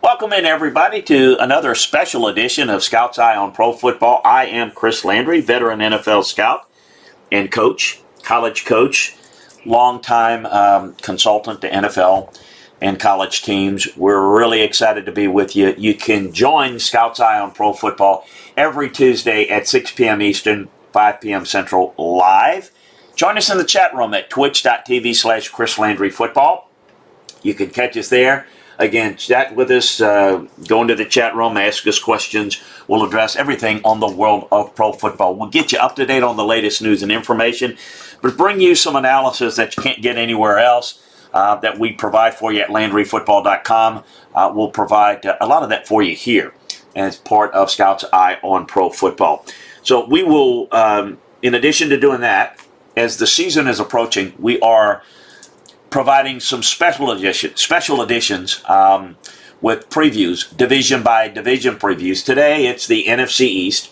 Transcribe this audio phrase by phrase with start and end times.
[0.00, 4.20] Welcome in, everybody, to another special edition of Scout's Eye on Pro Football.
[4.24, 6.70] I am Chris Landry, veteran NFL scout
[7.32, 9.16] and coach, college coach,
[9.66, 12.32] longtime um, consultant to NFL
[12.80, 13.88] and college teams.
[13.96, 15.74] We're really excited to be with you.
[15.76, 18.24] You can join Scout's Eye on Pro Football
[18.56, 20.22] every Tuesday at 6 p.m.
[20.22, 21.44] Eastern, 5 p.m.
[21.44, 22.70] Central, live.
[23.16, 26.70] Join us in the chat room at twitch.tv slash Chris Landry Football.
[27.42, 28.46] You can catch us there
[28.78, 32.62] Again, chat with us, uh, go into the chat room, ask us questions.
[32.86, 35.34] We'll address everything on the world of pro football.
[35.34, 37.76] We'll get you up to date on the latest news and information,
[38.22, 41.02] but bring you some analysis that you can't get anywhere else.
[41.34, 44.02] Uh, that we provide for you at LandryFootball.com.
[44.34, 46.54] Uh, we'll provide uh, a lot of that for you here
[46.96, 49.44] as part of Scout's Eye on Pro Football.
[49.82, 52.58] So we will, um, in addition to doing that,
[52.96, 55.02] as the season is approaching, we are
[55.90, 59.16] providing some special edition, special editions um,
[59.60, 62.24] with previews, division by division previews.
[62.24, 63.90] Today it's the NFC East,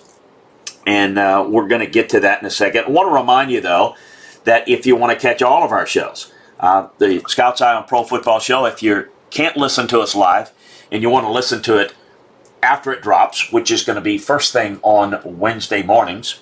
[0.87, 2.85] and uh, we're going to get to that in a second.
[2.85, 3.97] I want to remind you though
[4.45, 7.85] that if you want to catch all of our shows, uh, the Scouts Eye on
[7.85, 10.53] Pro Football Show, if you can't listen to us live
[10.91, 11.95] and you want to listen to it
[12.63, 16.41] after it drops, which is going to be first thing on Wednesday mornings.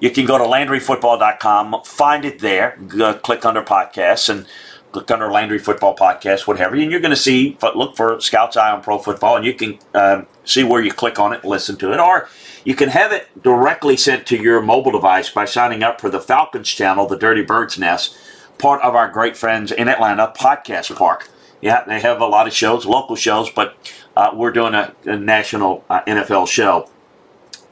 [0.00, 2.78] You can go to LandryFootball.com, find it there,
[3.22, 4.46] click under podcasts, and
[4.94, 8.70] click under Landry Football Podcast, whatever, and you're going to see, look for Scout's Eye
[8.70, 11.92] on Pro Football, and you can um, see where you click on it, listen to
[11.92, 12.28] it, or
[12.64, 16.20] you can have it directly sent to your mobile device by signing up for the
[16.20, 18.16] Falcons channel, the Dirty Bird's Nest,
[18.58, 21.28] part of our great friends in Atlanta, Podcast Park.
[21.60, 23.76] Yeah, they have a lot of shows, local shows, but
[24.16, 26.88] uh, we're doing a, a national uh, NFL show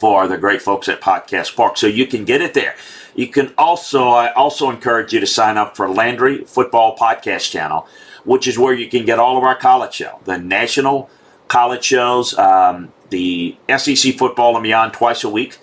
[0.03, 1.77] for the great folks at Podcast Park.
[1.77, 2.75] So you can get it there.
[3.15, 7.87] You can also, I also encourage you to sign up for Landry Football Podcast Channel,
[8.25, 11.09] which is where you can get all of our college show, the national
[11.47, 15.59] college shows, um, the SEC football and beyond twice a week,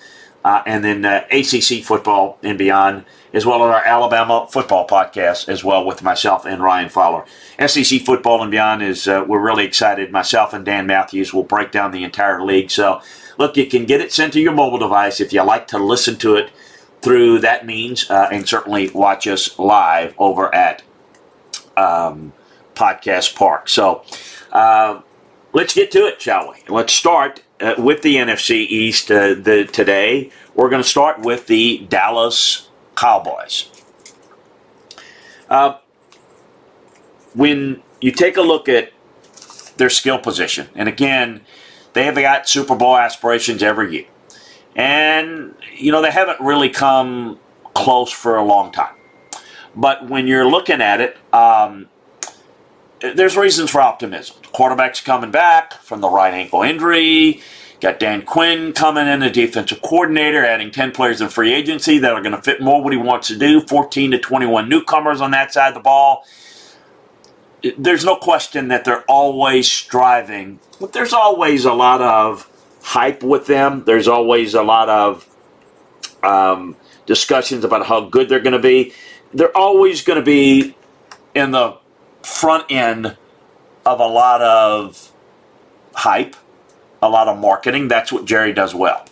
[0.45, 5.49] uh, and then uh, ACC football and beyond, as well as our Alabama football podcast
[5.49, 7.25] as well with myself and Ryan Fowler.
[7.67, 10.13] SEC football and beyond is uh, we're really excited.
[10.13, 12.71] Myself and Dan Matthews will break down the entire league.
[12.71, 13.01] So
[13.39, 16.17] look, you can get it sent to your mobile device if you like to listen
[16.17, 16.51] to it
[17.01, 20.83] through that means, uh, and certainly watch us live over at
[21.77, 22.33] um,
[22.75, 23.69] Podcast Park.
[23.69, 24.03] So
[24.51, 25.01] uh,
[25.53, 26.57] let's get to it, shall we?
[26.67, 30.29] Let's start uh, with the NFC East uh, the, today.
[30.53, 33.71] We're going to start with the Dallas Cowboys.
[35.49, 35.77] Uh,
[37.33, 38.91] when you take a look at
[39.77, 41.45] their skill position, and again,
[41.99, 44.05] they have got Super Bowl aspirations every year.
[44.73, 47.37] And, you know, they haven't really come
[47.73, 48.95] close for a long time.
[49.75, 51.89] But when you're looking at it, um,
[53.01, 54.37] there's reasons for optimism.
[54.43, 57.41] The quarterback's coming back from the right ankle injury.
[57.81, 62.13] Got Dan Quinn coming in, the defensive coordinator, adding 10 players in free agency that
[62.13, 63.59] are going to fit more what he wants to do.
[63.59, 66.25] 14 to 21 newcomers on that side of the ball.
[67.77, 72.49] There's no question that they're always striving, but there's always a lot of
[72.81, 73.83] hype with them.
[73.85, 75.27] There's always a lot of
[76.23, 78.93] um, discussions about how good they're going to be.
[79.33, 80.75] They're always going to be
[81.35, 81.77] in the
[82.23, 83.17] front end
[83.85, 85.11] of a lot of
[85.93, 86.35] hype,
[87.01, 87.87] a lot of marketing.
[87.87, 89.05] That's what Jerry does well.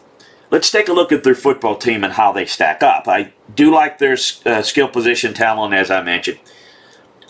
[0.49, 3.07] Let's take a look at their football team and how they stack up.
[3.07, 6.39] I do like their uh, skill position talent, as I mentioned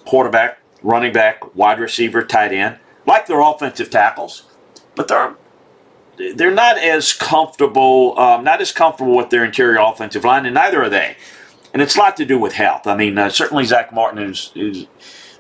[0.06, 2.78] quarterback, running back, wide receiver, tight end.
[3.06, 4.44] Like their offensive tackles,
[4.96, 5.36] but they're
[6.36, 10.84] they're not as comfortable, um, not as comfortable with their interior offensive line, and neither
[10.84, 11.16] are they.
[11.74, 12.88] And it's a lot to do with health.
[12.88, 14.88] I mean, uh, certainly Zack Martin is, is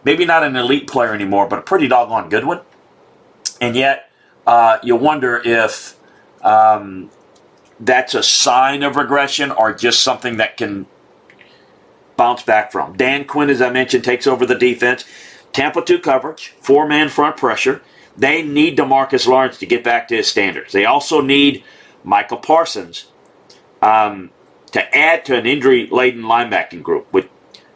[0.03, 2.62] maybe not an elite player anymore, but a pretty doggone good one.
[3.59, 4.12] And yet,
[4.46, 5.97] uh, you wonder if
[6.44, 7.09] um,
[7.80, 10.86] that's a sign of regression or just something that can
[12.18, 12.96] bounce back from.
[12.96, 15.06] Dan Quinn, as I mentioned, takes over the defense.
[15.57, 17.81] Tampa 2 coverage, four man front pressure.
[18.16, 20.72] They need Demarcus Lawrence to get back to his standards.
[20.72, 21.64] They also need
[22.03, 23.08] Micah Parsons
[23.82, 24.29] um,
[24.72, 27.28] to add to an injury laden linebacking group with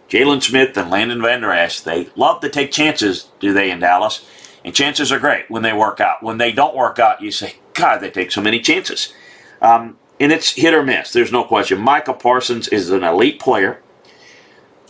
[0.09, 1.81] Jaylon Smith and Leighton Vander Esch.
[1.81, 4.29] They love to take chances, do they, in Dallas?
[4.63, 6.21] And chances are great when they work out.
[6.21, 9.11] When they don't work out, you say, God, they take so many chances.
[9.59, 11.13] Um, and it's hit or miss.
[11.13, 11.81] There's no question.
[11.81, 13.81] Micah Parsons is an elite player,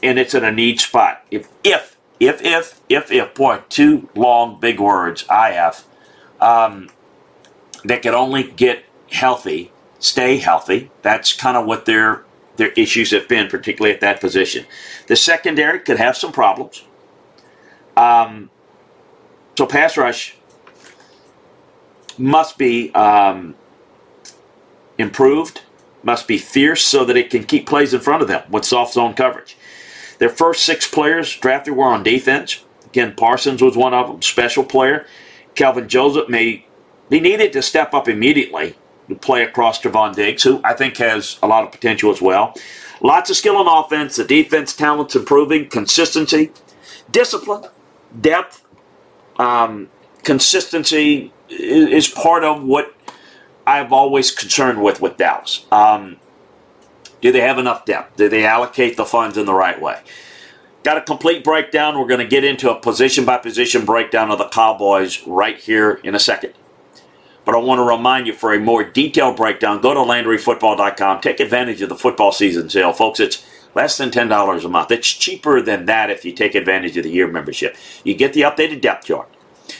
[0.04, 1.24] and it's in a need spot.
[1.32, 5.88] If if if, if, if, if, boy, two long, big words, IF,
[6.40, 6.90] um,
[7.84, 10.92] that could only get healthy, stay healthy.
[11.02, 12.24] That's kind of what their
[12.58, 14.68] their issues have been, particularly at that position.
[15.08, 16.84] The secondary could have some problems.
[17.98, 18.52] Um,
[19.58, 20.36] so pass rush,
[22.20, 23.56] must be um,
[25.00, 25.62] improved,
[26.04, 28.94] must be fierce so that it can keep plays in front of them with soft
[28.94, 29.58] zone coverage.
[30.22, 32.64] Their first six players drafted were on defense.
[32.86, 35.08] Again, Parsons was one of them, special player.
[35.56, 36.64] Kelvin Joseph may
[37.10, 38.76] be needed to step up immediately
[39.10, 42.54] to play across Trevon Diggs, who I think has a lot of potential as well.
[43.02, 44.18] Lots of skill on offense.
[44.18, 45.68] The defense talent's improving.
[45.70, 46.52] Consistency,
[47.10, 47.64] discipline,
[48.22, 48.64] depth,
[49.40, 49.90] um,
[50.22, 52.94] consistency is, is, part of what
[53.66, 55.66] I've always concerned with with Dallas.
[55.72, 56.18] Um,
[57.22, 58.18] do they have enough depth?
[58.18, 60.02] Do they allocate the funds in the right way?
[60.84, 62.00] Got a complete breakdown.
[62.00, 66.00] We're going to get into a position by position breakdown of the Cowboys right here
[66.04, 66.54] in a second.
[67.46, 71.22] But I want to remind you for a more detailed breakdown, go to LandryFootball.com.
[71.22, 73.20] Take advantage of the football season sale, folks.
[73.20, 73.46] It's
[73.76, 74.92] less than $10 a month.
[74.92, 77.76] It's cheaper than that if you take advantage of the year membership.
[78.04, 79.30] You get the updated depth chart.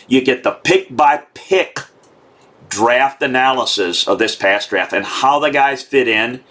[0.08, 1.80] You get the pick by pick
[2.70, 6.44] draft analysis of this past draft and how the guys fit in.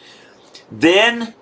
[0.71, 1.35] Then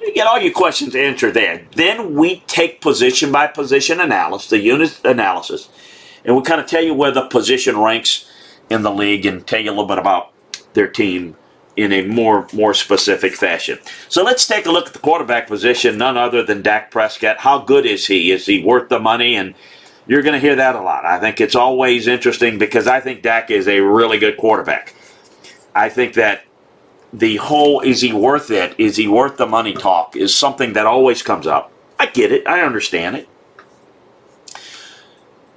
[0.00, 1.66] you get all your questions answered there.
[1.74, 5.68] Then we take position by position analysis, the unit analysis,
[6.24, 8.30] and we kind of tell you where the position ranks
[8.70, 10.32] in the league and tell you a little bit about
[10.74, 11.36] their team
[11.76, 13.78] in a more more specific fashion.
[14.08, 17.38] So let's take a look at the quarterback position, none other than Dak Prescott.
[17.38, 18.32] How good is he?
[18.32, 19.36] Is he worth the money?
[19.36, 19.54] And
[20.08, 21.04] you're going to hear that a lot.
[21.04, 24.94] I think it's always interesting because I think Dak is a really good quarterback.
[25.74, 26.42] I think that
[27.12, 28.74] the whole is he worth it?
[28.78, 31.72] Is he worth the money talk is something that always comes up.
[31.98, 32.46] I get it.
[32.46, 33.28] I understand it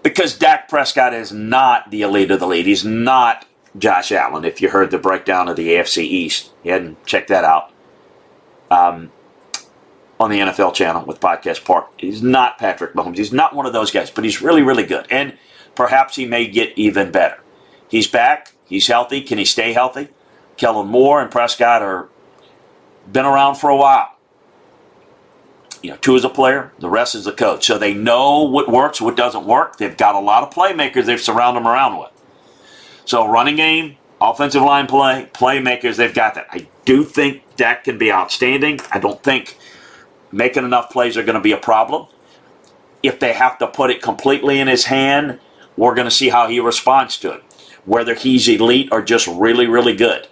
[0.03, 2.65] because Dak Prescott is not the elite of the league.
[2.65, 3.45] He's not
[3.77, 4.45] Josh Allen.
[4.45, 7.71] If you heard the breakdown of the AFC East, you hadn't checked that out
[8.69, 9.11] um,
[10.19, 11.89] on the NFL channel with Podcast Park.
[11.97, 13.17] He's not Patrick Mahomes.
[13.17, 15.05] He's not one of those guys, but he's really, really good.
[15.11, 15.37] And
[15.75, 17.39] perhaps he may get even better.
[17.87, 18.53] He's back.
[18.65, 19.21] He's healthy.
[19.21, 20.09] Can he stay healthy?
[20.57, 22.09] Kellen Moore and Prescott are
[23.11, 24.11] been around for a while
[25.81, 27.65] you know, two is a player, the rest is a coach.
[27.65, 29.77] So they know what works, what doesn't work.
[29.77, 32.11] They've got a lot of playmakers they've surrounded them around with.
[33.05, 36.47] So running game, offensive line play, playmakers, they've got that.
[36.51, 38.79] I do think Dak can be outstanding.
[38.91, 39.57] I don't think
[40.31, 42.07] making enough plays are going to be a problem.
[43.01, 45.39] If they have to put it completely in his hand,
[45.75, 47.43] we're going to see how he responds to it.
[47.85, 50.27] Whether he's elite or just really, really good.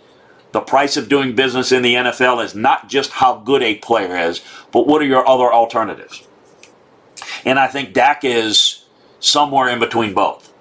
[0.51, 4.18] The price of doing business in the NFL is not just how good a player
[4.18, 4.42] is,
[4.72, 6.28] but what are your other alternatives?
[7.46, 8.86] And I think Dak is
[9.19, 10.51] somewhere in between both.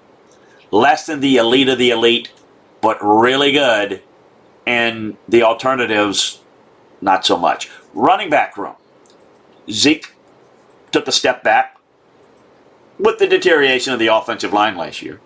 [0.71, 2.31] Less than the elite of the elite,
[2.81, 4.03] but really good.
[4.65, 6.41] And the alternatives,
[7.01, 7.69] not so much.
[7.93, 8.75] Running back room.
[9.71, 10.13] Zeke
[10.91, 11.77] took a step back
[12.99, 15.19] with the deterioration of the offensive line last year.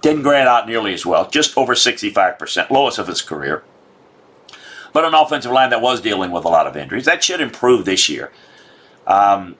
[0.00, 3.64] Didn't grade out nearly as well, just over 65%, lowest of his career.
[4.92, 7.06] But an offensive line that was dealing with a lot of injuries.
[7.06, 8.30] That should improve this year.
[9.06, 9.56] Um,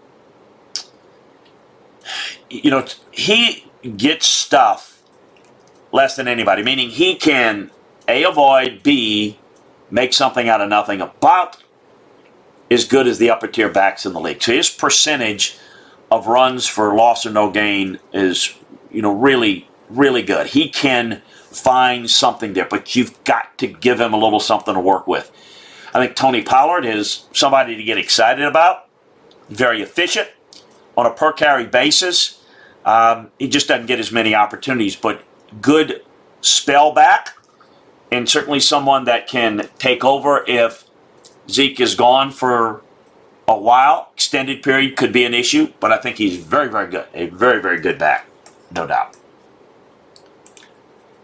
[2.50, 3.66] you know, he
[3.96, 5.02] gets stuff
[5.90, 7.70] less than anybody, meaning he can
[8.08, 9.38] A, avoid, B,
[9.90, 11.62] make something out of nothing about
[12.70, 14.42] as good as the upper tier backs in the league.
[14.42, 15.58] So his percentage
[16.10, 18.54] of runs for loss or no gain is,
[18.90, 20.48] you know, really really good.
[20.48, 24.80] He can find something there, but you've got to give him a little something to
[24.80, 25.30] work with.
[25.94, 28.88] I think Tony Pollard is somebody to get excited about.
[29.48, 30.30] Very efficient
[30.96, 32.42] on a per carry basis.
[32.84, 35.22] Um, he just doesn't get as many opportunities, but
[35.60, 36.02] good
[36.40, 37.36] spell back,
[38.10, 40.84] and certainly someone that can take over if
[41.48, 42.82] Zeke is gone for
[43.46, 44.10] a while.
[44.14, 47.06] Extended period could be an issue, but I think he's very, very good.
[47.14, 48.26] A very, very good back,
[48.74, 49.16] no doubt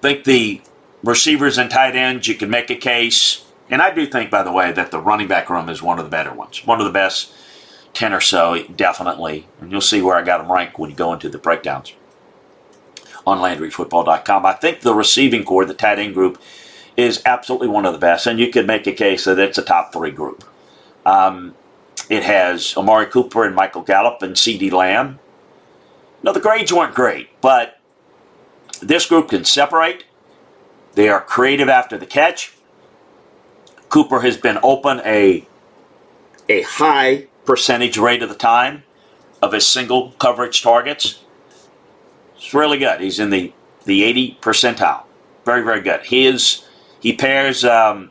[0.00, 0.60] think the
[1.02, 3.44] receivers and tight ends, you can make a case.
[3.70, 6.04] And I do think, by the way, that the running back room is one of
[6.04, 6.66] the better ones.
[6.66, 7.32] One of the best
[7.94, 9.46] 10 or so, definitely.
[9.60, 11.92] And you'll see where I got them ranked when you go into the breakdowns
[13.26, 14.46] on LandryFootball.com.
[14.46, 16.40] I think the receiving core, the tight end group,
[16.96, 18.26] is absolutely one of the best.
[18.26, 20.44] And you could make a case that it's a top three group.
[21.04, 21.54] Um,
[22.08, 25.18] it has Amari Cooper and Michael Gallup and CeeDee Lamb.
[26.22, 27.77] No, the grades weren't great, but
[28.80, 30.04] this group can separate.
[30.94, 32.54] They are creative after the catch.
[33.88, 35.46] Cooper has been open a,
[36.48, 38.82] a high percentage rate of the time
[39.40, 41.22] of his single coverage targets.
[42.36, 43.00] It's really good.
[43.00, 43.52] He's in the,
[43.84, 45.04] the 80 percentile.
[45.44, 46.02] Very, very good.
[46.02, 46.64] He is
[47.00, 48.10] he pairs um,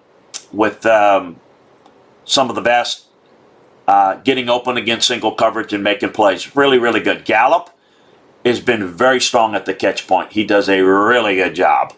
[0.52, 1.40] with um,
[2.26, 3.06] some of the best
[3.88, 6.56] uh, getting open against single coverage and making plays.
[6.56, 7.26] Really, really good.
[7.26, 7.70] Gallup
[8.48, 10.34] has been very strong at the catch point.
[10.34, 11.94] He does a really good job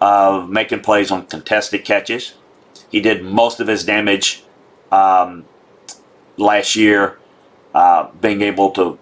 [0.00, 2.34] of making plays on contested catches.
[2.90, 4.44] He did most of his damage
[4.92, 5.44] um,
[6.36, 7.18] last year,
[7.74, 8.98] uh, being able to,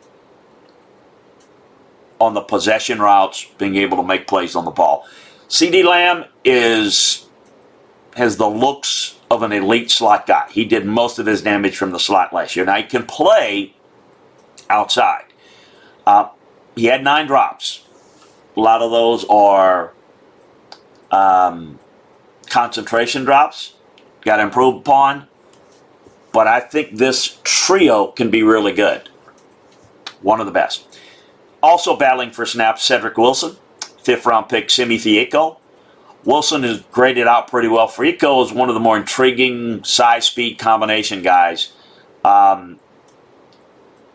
[2.21, 5.07] on the possession routes, being able to make plays on the ball.
[5.49, 7.27] CeeDee Lamb is
[8.17, 10.47] has the looks of an elite slot guy.
[10.51, 12.65] He did most of his damage from the slot last year.
[12.65, 13.75] Now he can play
[14.71, 15.25] outside.
[16.07, 16.29] Uh,
[16.75, 17.85] he had nine drops.
[18.57, 19.93] A lot of those are
[21.11, 21.79] um,
[22.49, 23.75] concentration drops.
[24.23, 25.29] Got to improve upon.
[26.33, 29.09] But I think this trio can be really good.
[30.21, 30.87] One of the best.
[31.63, 33.57] Also battling for snaps, Cedric Wilson,
[34.03, 35.59] fifth round pick, Simi Fehoko.
[36.25, 37.87] Wilson is graded out pretty well.
[37.87, 41.73] Fehoko is one of the more intriguing size speed combination guys.
[42.25, 42.81] Um,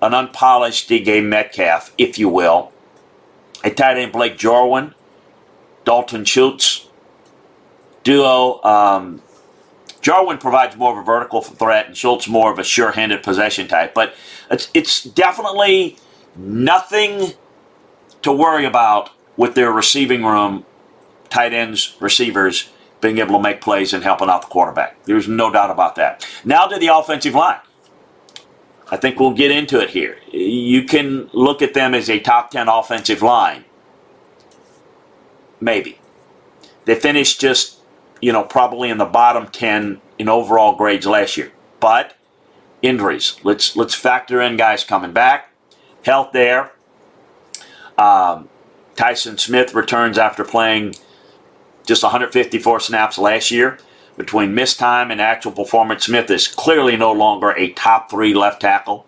[0.02, 2.72] an unpolished DK Metcalf, if you will.
[3.64, 4.94] A tight end Blake Jarwin,
[5.84, 6.88] Dalton Schultz
[8.04, 8.62] duo.
[8.64, 9.22] Um,
[10.02, 13.94] Jarwin provides more of a vertical threat, and Schultz more of a sure-handed possession type.
[13.94, 14.14] But
[14.50, 15.98] it's it's definitely
[16.36, 17.34] nothing
[18.22, 20.66] to worry about with their receiving room,
[21.30, 22.70] tight ends, receivers
[23.02, 25.02] being able to make plays and helping out the quarterback.
[25.06, 26.28] There's no doubt about that.
[26.44, 27.60] Now to the offensive line.
[28.92, 30.18] I think we'll get into it here.
[30.32, 33.66] You can look at them as a top 10 offensive line.
[35.62, 36.00] Maybe.
[36.86, 37.80] They finished just,
[38.22, 41.52] you know, probably in the bottom 10 in overall grades last year.
[41.80, 42.16] But
[42.82, 43.40] injuries.
[43.44, 45.52] Let's let's factor in guys coming back.
[46.04, 46.72] Health there.
[47.98, 48.50] Um,
[48.96, 50.96] Tyron Smith returns after playing
[51.86, 53.78] just 154 snaps last year
[54.20, 58.60] between missed time and actual performance, Smith is clearly no longer a top three left
[58.60, 59.06] tackle,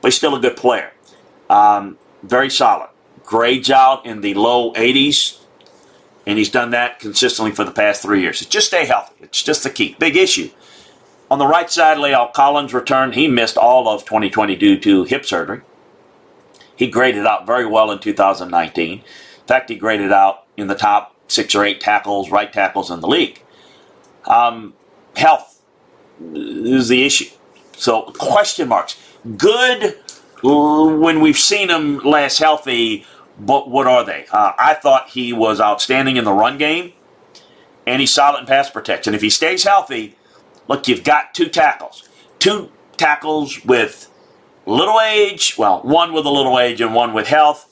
[0.00, 0.92] but he's still a good player.
[1.50, 2.90] Um, very solid.
[3.24, 5.40] Grades out in the low 80s,
[6.24, 8.38] and he's done that consistently for the past three years.
[8.38, 9.12] So just stay healthy.
[9.18, 9.96] It's just the key.
[9.98, 10.50] Big issue.
[11.28, 13.16] On the right side, La'el Collins returned.
[13.16, 15.62] He missed all of 2020 due to hip surgery.
[16.76, 18.98] He graded out very well in 2019.
[18.98, 19.04] In
[19.48, 23.08] fact, he graded out in the top six or eight tackles, right tackles in the
[23.08, 23.41] league.
[24.26, 24.74] Um,
[25.16, 25.62] health
[26.20, 27.30] is the issue.
[27.76, 28.98] So question marks.
[29.36, 29.98] Good
[30.42, 33.06] when we've seen him less healthy,
[33.38, 34.26] but what are they?
[34.30, 36.92] Uh, I thought he was outstanding in the run game,
[37.86, 39.14] and he's solid in pass protection.
[39.14, 40.16] If he stays healthy,
[40.68, 42.08] look, you've got two tackles.
[42.40, 44.10] Two tackles with
[44.66, 47.68] little age, well, one with a little age and one with health,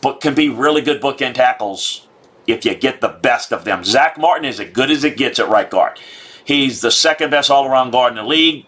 [0.00, 2.07] but can be really good bookend tackles
[2.48, 3.84] if you get the best of them.
[3.84, 6.00] Zack Martin is as good as it gets at right guard.
[6.44, 8.66] He's the second best all around guard in the league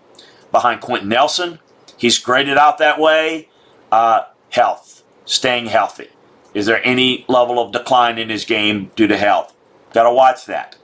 [0.53, 1.59] behind Quenton Nelson.
[1.97, 3.49] He's graded out that way.
[3.91, 6.09] Uh, health, staying healthy.
[6.53, 9.55] Is there any level of decline in his game due to health?
[9.93, 10.77] Got to watch that.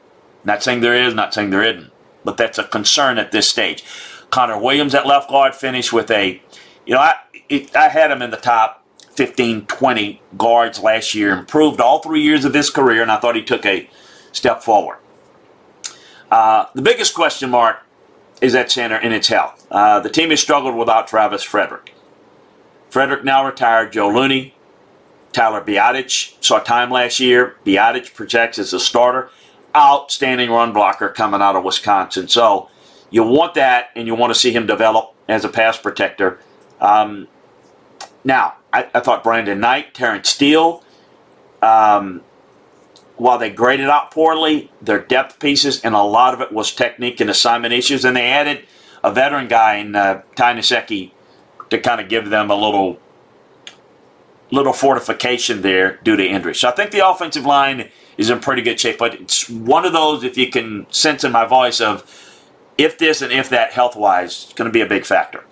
[0.45, 1.93] Not saying there is, not saying there isn't,
[2.25, 3.85] but that's a concern at this stage.
[4.31, 6.41] Connor Williams at left guard finished with a,
[6.87, 7.17] you know, I,
[7.49, 8.86] it, I had him in the top
[9.17, 13.37] 15, 20 guards last year, improved all three years of his career, and I thought
[13.37, 13.89] he took a
[14.33, 14.99] step forward.
[16.31, 17.79] Uh, the biggest question mark
[18.41, 19.67] is at center and its health.
[19.71, 21.95] Uh, the team has struggled without Travis Frederick.
[22.91, 23.93] Frederick now retired.
[23.93, 24.55] Joe Looney,
[25.33, 27.57] Tyler Biadasz saw time last year.
[27.65, 29.31] Biadasz projects as a starter.
[29.75, 32.29] Outstanding run blocker coming out of Wisconsin.
[32.29, 32.69] So
[33.11, 36.39] you want that, and you want to see him develop as a pass protector.
[36.81, 37.29] Um,
[38.25, 40.85] now, I, I thought Brandon Knight, Terence Steele,
[41.63, 42.21] um,
[43.17, 47.19] while they graded out poorly, their depth pieces, and a lot of it was technique
[47.21, 48.67] and assignment issues, and they added
[49.03, 51.13] a veteran guy in uh, Ty Nsekhe
[51.71, 53.01] to kind of give them a little
[54.53, 56.55] little fortification there due to injury.
[56.55, 59.93] So I think the offensive line is in pretty good shape, but it's one of
[59.93, 62.05] those, if you can sense in my voice, of
[62.79, 65.45] if this and if that health wise, it's going to be a big factor.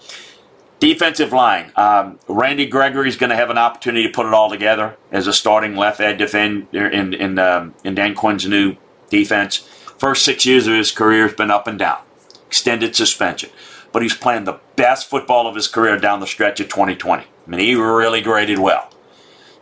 [0.80, 1.72] Defensive line.
[1.76, 5.26] Um, Randy Gregory is going to have an opportunity to put it all together as
[5.26, 8.76] a starting left edge defender in in, um, in Dan Quinn's new
[9.08, 9.58] defense.
[9.98, 11.98] First six years of his career has been up and down,
[12.46, 13.50] extended suspension,
[13.92, 17.22] but he's playing the best football of his career down the stretch of 2020.
[17.22, 18.90] I mean, he really graded well.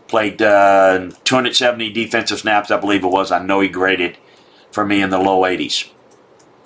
[0.08, 3.30] Played uh, 270 defensive snaps, I believe it was.
[3.30, 4.18] I know he graded
[4.70, 5.90] for me in the low 80s.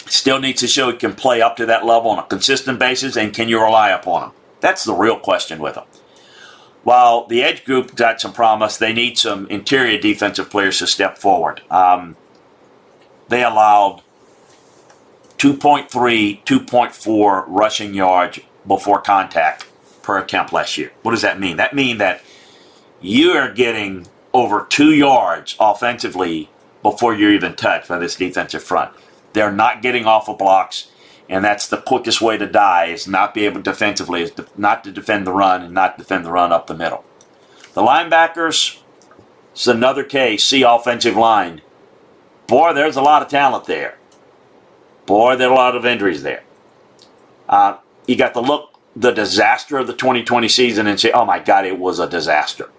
[0.09, 3.17] Still needs to show he can play up to that level on a consistent basis,
[3.17, 4.33] and can you rely upon him?
[4.61, 5.85] That's the real question with him.
[6.85, 11.19] While the edge group got some promise, they need some interior defensive players to step
[11.19, 11.63] forward.
[11.69, 12.17] Um,
[13.29, 14.03] they allowed
[15.39, 19.67] 2.3, 2.4 rushing yards before contact
[20.03, 20.93] per attempt last year.
[21.03, 21.57] What does that mean?
[21.57, 22.23] That means that
[23.01, 26.51] you are getting over two yards offensively
[26.83, 28.93] before you're even touched by this defensive front.
[29.37, 30.89] They're not getting off of blocks,
[31.29, 34.91] and that's the quickest way to die is not be able defensively, is not to
[34.91, 37.05] defend the run and not defend the run up the middle.
[37.75, 38.79] The linebackers,
[39.55, 40.43] is another case.
[40.43, 41.61] See offensive line.
[42.47, 43.99] Boy, there's a lot of talent there.
[45.05, 46.43] Boy, there are a lot of injuries there.
[47.47, 47.77] Uh,
[48.07, 51.67] you got to look the disaster of the 2020 season and say, oh my God,
[51.67, 52.71] it was a disaster.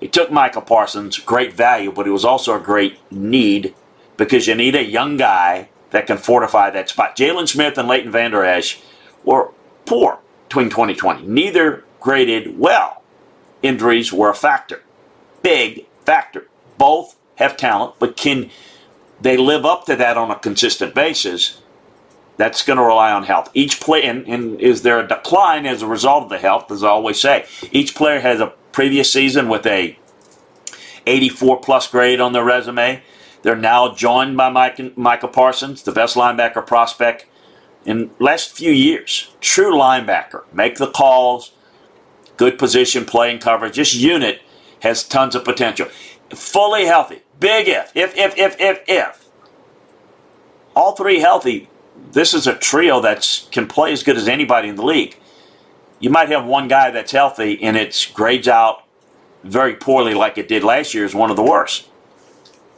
[0.00, 3.74] It took Micah Parsons, great value, but it was also a great need
[4.20, 7.16] because you need a young guy that can fortify that spot.
[7.16, 8.78] Jaylon Smith and Leighton Vander Esch
[9.24, 9.50] were
[9.86, 11.26] poor between 2020.
[11.26, 13.02] Neither graded well.
[13.62, 14.82] Injuries were a factor.
[15.42, 16.46] Big factor.
[16.76, 18.50] Both have talent, but can
[19.22, 21.62] they live up to that on a consistent basis?
[22.36, 23.48] That's going to rely on health.
[23.54, 26.70] Each player, and, and is there a decline as a result of the health?
[26.70, 29.98] As I always say, each player has a previous season with a
[31.06, 33.02] 84 plus grade on their resume.
[33.42, 37.26] They're now joined by Mike, Micah Parsons, the best linebacker prospect
[37.84, 39.34] in last few years.
[39.40, 41.52] True linebacker, make the calls,
[42.36, 43.76] good position, playing coverage.
[43.76, 44.42] This unit
[44.80, 45.86] has tons of potential.
[46.30, 49.28] Fully healthy, big if, if, if, if, if, if.
[50.76, 51.68] All three healthy.
[52.12, 55.16] This is a trio that can play as good as anybody in the league
[56.00, 58.82] you might have one guy that's healthy and it grades out
[59.44, 61.88] very poorly like it did last year is one of the worst.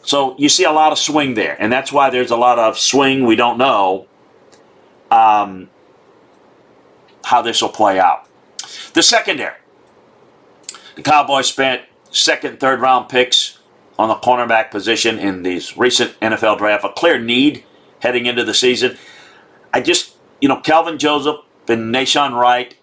[0.03, 2.79] So you see a lot of swing there, and that's why there's a lot of
[2.79, 3.25] swing.
[3.25, 4.07] We don't know
[5.11, 5.71] um,
[7.25, 8.29] how this will play out.
[8.95, 9.57] The secondary.
[10.97, 13.59] The Cowboys spent second, third round picks
[13.99, 16.85] on the cornerback position in these recent NFL draft.
[16.85, 17.65] A clear need
[18.01, 18.99] heading into the season.
[19.73, 21.37] I just, you know, Kelvin Joseph
[21.69, 22.77] and Nahshon Wright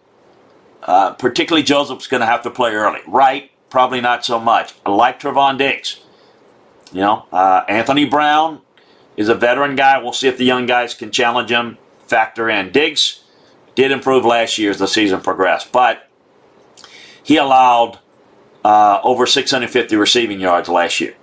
[0.83, 2.99] uh, particularly Joseph's going to have to play early.
[3.07, 4.73] Wright, probably not so much.
[4.85, 5.99] I like Trevon Diggs.
[6.91, 8.61] You know, uh, Anthony Brown
[9.15, 10.01] is a veteran guy.
[10.01, 12.71] We'll see if the young guys can challenge him, factor in.
[12.71, 13.23] Diggs
[13.75, 16.07] did improve last year as the season progressed, but
[17.23, 17.99] he allowed
[18.65, 21.15] uh, over 650 receiving yards last year.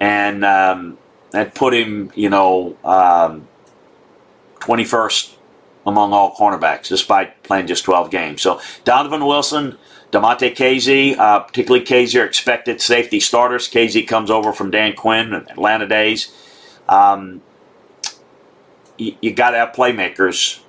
[0.00, 0.98] And um,
[1.32, 3.48] that put him, you know, um,
[4.60, 5.34] 21st
[5.86, 8.42] among all cornerbacks, despite playing just 12 games.
[8.42, 9.76] So Donovan Wilson,
[10.10, 13.68] Damontae Kazee, uh, particularly Kazee, are expected safety starters.
[13.68, 16.32] Kazee comes over from Dan Quinn, Atlanta days.
[16.88, 17.42] Um,
[18.96, 20.60] you, you got to have playmakers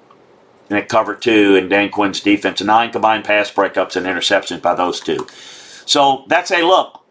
[0.69, 2.61] in it cover two and Dan Quinn's defense.
[2.61, 5.27] Nine combined pass breakups and interceptions by those two.
[5.85, 7.01] So that's a look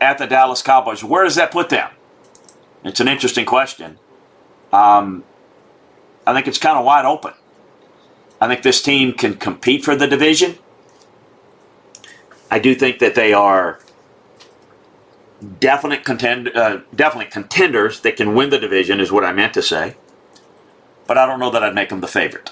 [0.00, 1.04] at the Dallas Cowboys.
[1.04, 1.90] Where does that put them?
[2.84, 3.98] It's an interesting question.
[4.72, 5.24] Um,
[6.26, 7.34] I think it's kind of wide open.
[8.40, 10.56] I think this team can compete for the division.
[12.50, 13.80] I do think that they are
[15.60, 19.62] definite contend, uh, definitely contenders that can win the division, is what I meant to
[19.62, 19.96] say.
[21.06, 22.50] But I don't know that I'd make them the favorite.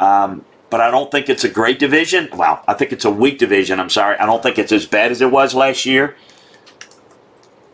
[0.00, 2.28] Um, but I don't think it's a great division.
[2.32, 3.80] Well, I think it's a weak division.
[3.80, 4.18] I'm sorry.
[4.18, 6.16] I don't think it's as bad as it was last year.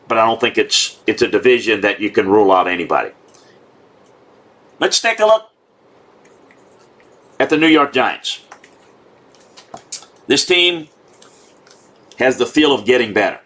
[0.07, 3.12] But I don't think it's it's a division that you can rule out anybody.
[4.83, 5.49] Let's take a look
[7.38, 8.40] at the New York Giants.
[10.27, 10.88] This team
[12.18, 13.38] has the feel of getting better.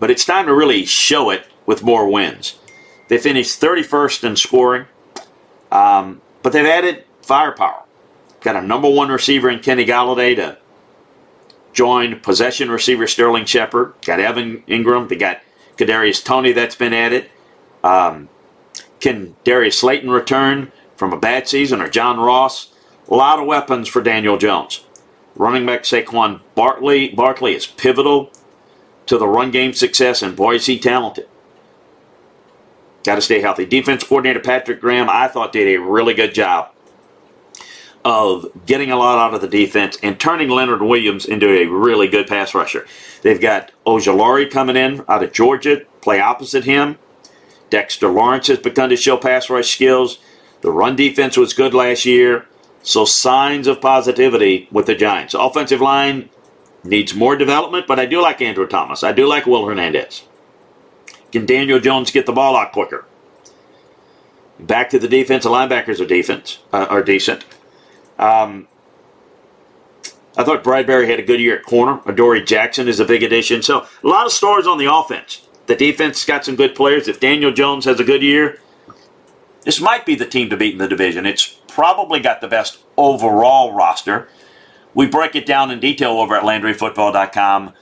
[0.00, 2.58] But it's time to really show it with more wins.
[3.08, 4.86] They finished 31st in scoring,
[5.70, 7.82] um, but they've added firepower.
[8.40, 10.56] Got a number one receiver in Kenny Golladay to
[11.74, 13.92] join possession receiver Sterling Shepard.
[14.00, 15.10] Got Evan Engram.
[15.10, 15.42] They got
[15.76, 17.28] Kadarius Toney that's been added.
[17.82, 18.30] Um,
[19.04, 22.72] can Darius Slayton return from a bad season or John Ross?
[23.06, 24.82] A lot of weapons for Daniel Jones.
[25.36, 28.30] Running back Saquon Barkley, Barkley is pivotal
[29.04, 31.28] to the run game success, and boy, is he talented.
[33.04, 33.66] Got to stay healthy.
[33.66, 36.70] Defense coordinator Patrick Graham, I thought, did a really good job
[38.06, 42.08] of getting a lot out of the defense and turning Leonard Williams into a really
[42.08, 42.86] good pass rusher.
[43.20, 46.96] They've got Ojulari coming in out of Georgia, play opposite him.
[47.74, 50.20] Dexter Lawrence has begun to show pass rush skills.
[50.60, 52.46] The run defense was good last year.
[52.84, 55.34] So signs of positivity with the Giants.
[55.34, 56.30] Offensive line
[56.84, 59.02] needs more development, but I do like Andrew Thomas.
[59.02, 60.22] I do like Will Hernandez.
[61.32, 63.06] Can Daniel Jones get the ball out quicker?
[64.60, 65.42] Back to the defense.
[65.42, 67.44] The linebackers are defense uh, are decent.
[68.20, 68.68] Um,
[70.36, 72.00] I thought Bradberry had a good year at corner.
[72.06, 73.62] Adoree Jackson is a big addition.
[73.62, 75.43] So a lot of stars on the offense.
[75.66, 77.08] The defense has got some good players.
[77.08, 78.60] If Daniel Jones has a good year,
[79.64, 81.26] this might be the team to beat in the division.
[81.26, 84.28] It's probably got the best overall roster,
[84.94, 87.74] We break it down in detail over at LandryFootball.com.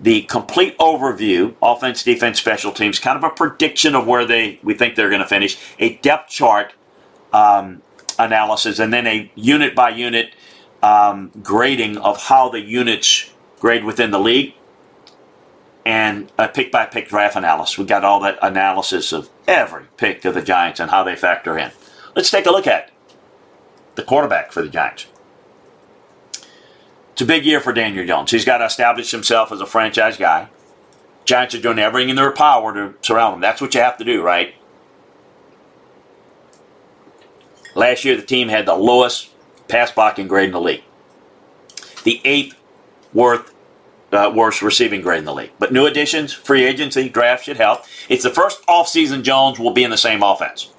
[0.00, 4.74] The complete overview, offense, defense, special teams, kind of a prediction of where they we
[4.74, 6.74] think they're going to finish, a depth chart
[7.32, 7.82] um,
[8.18, 10.34] analysis, and then a unit by unit
[10.82, 14.54] um, grading of how the units grade within the league,
[15.84, 17.78] and a pick by pick draft analysis.
[17.78, 21.58] We got all that analysis of every pick of the Giants and how they factor
[21.58, 21.70] in.
[22.14, 22.90] Let's take a look at
[23.94, 25.06] the quarterback for the Giants.
[27.12, 28.30] It's a big year for Daniel Jones.
[28.30, 30.48] He's got to establish himself as a franchise guy.
[31.24, 33.40] Giants are doing everything in their power to surround him.
[33.40, 34.54] That's what you have to do, right?
[37.74, 39.30] Last year, the team had the lowest
[39.68, 40.82] pass blocking grade in the league,
[42.04, 42.56] the eighth
[43.12, 43.49] worth,
[44.12, 45.52] uh, worst receiving grade in the league.
[45.58, 47.84] But new additions, free agency, draft should help.
[48.08, 50.72] It's the first offseason Jones will be in the same offense.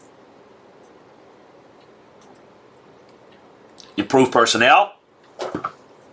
[3.98, 4.96] Improved personnel,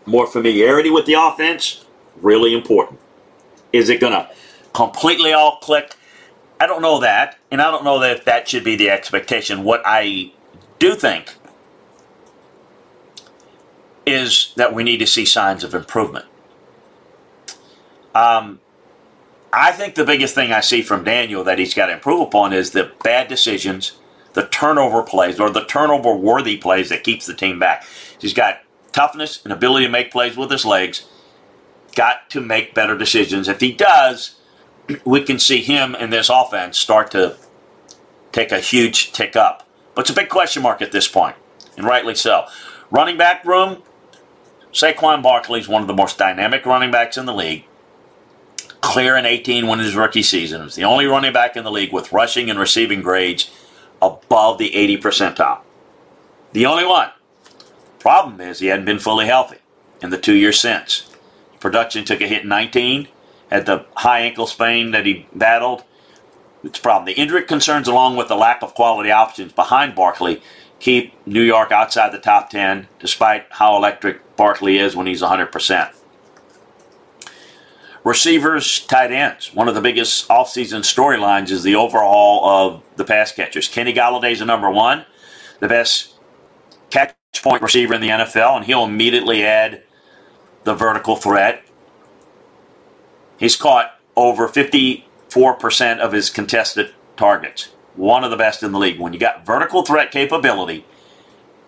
[0.04, 1.84] more familiarity with the offense,
[2.20, 2.98] really important.
[3.72, 4.28] Is it going to
[4.72, 5.94] completely all click?
[6.60, 9.62] I don't know that, and I don't know that that should be the expectation.
[9.62, 10.32] What I
[10.78, 11.34] do think
[14.04, 16.24] is that we need to see signs of improvement.
[18.14, 18.60] Um,
[19.52, 22.52] I think the biggest thing I see from Daniel that he's got to improve upon
[22.52, 23.98] is the bad decisions,
[24.34, 27.84] the turnover plays, or the turnover worthy plays that keeps the team back.
[28.18, 28.60] He's got
[28.92, 31.06] toughness and ability to make plays with his legs.
[31.94, 33.48] Got to make better decisions.
[33.48, 34.36] If he does,
[35.04, 37.36] we can see him in this offense start to
[38.32, 39.66] take a huge tick up.
[39.94, 41.36] But it's a big question mark at this point,
[41.76, 42.46] and rightly so.
[42.90, 43.82] Running back room,
[44.72, 47.64] Saquon Barkley is one of the most dynamic running backs in the league.
[48.80, 50.62] Clear in 18 when his rookie season.
[50.62, 53.50] He's the only running back in the league with rushing and receiving grades
[54.00, 55.60] above the 80 percentile.
[56.52, 57.10] The only one.
[57.98, 59.58] Problem is, he hadn't been fully healthy
[60.00, 61.10] in the two years since.
[61.60, 63.08] Production took a hit in 19,
[63.50, 65.82] had the high ankle sprain that he battled.
[66.62, 67.06] It's a problem.
[67.06, 70.42] The injury concerns, along with the lack of quality options behind Barkley,
[70.80, 75.94] keep New York outside the top 10, despite how electric Barkley is when he's 100%.
[78.04, 79.52] Receivers, tight ends.
[79.54, 83.68] One of the biggest offseason storylines is the overhaul of the pass catchers.
[83.68, 85.04] Kenny Golladay's the number one,
[85.60, 86.14] the best
[86.90, 89.82] catch point receiver in the NFL, and he'll immediately add
[90.64, 91.64] the vertical threat.
[93.38, 97.68] He's caught over 54% of his contested targets.
[97.94, 99.00] One of the best in the league.
[99.00, 100.86] When you got vertical threat capability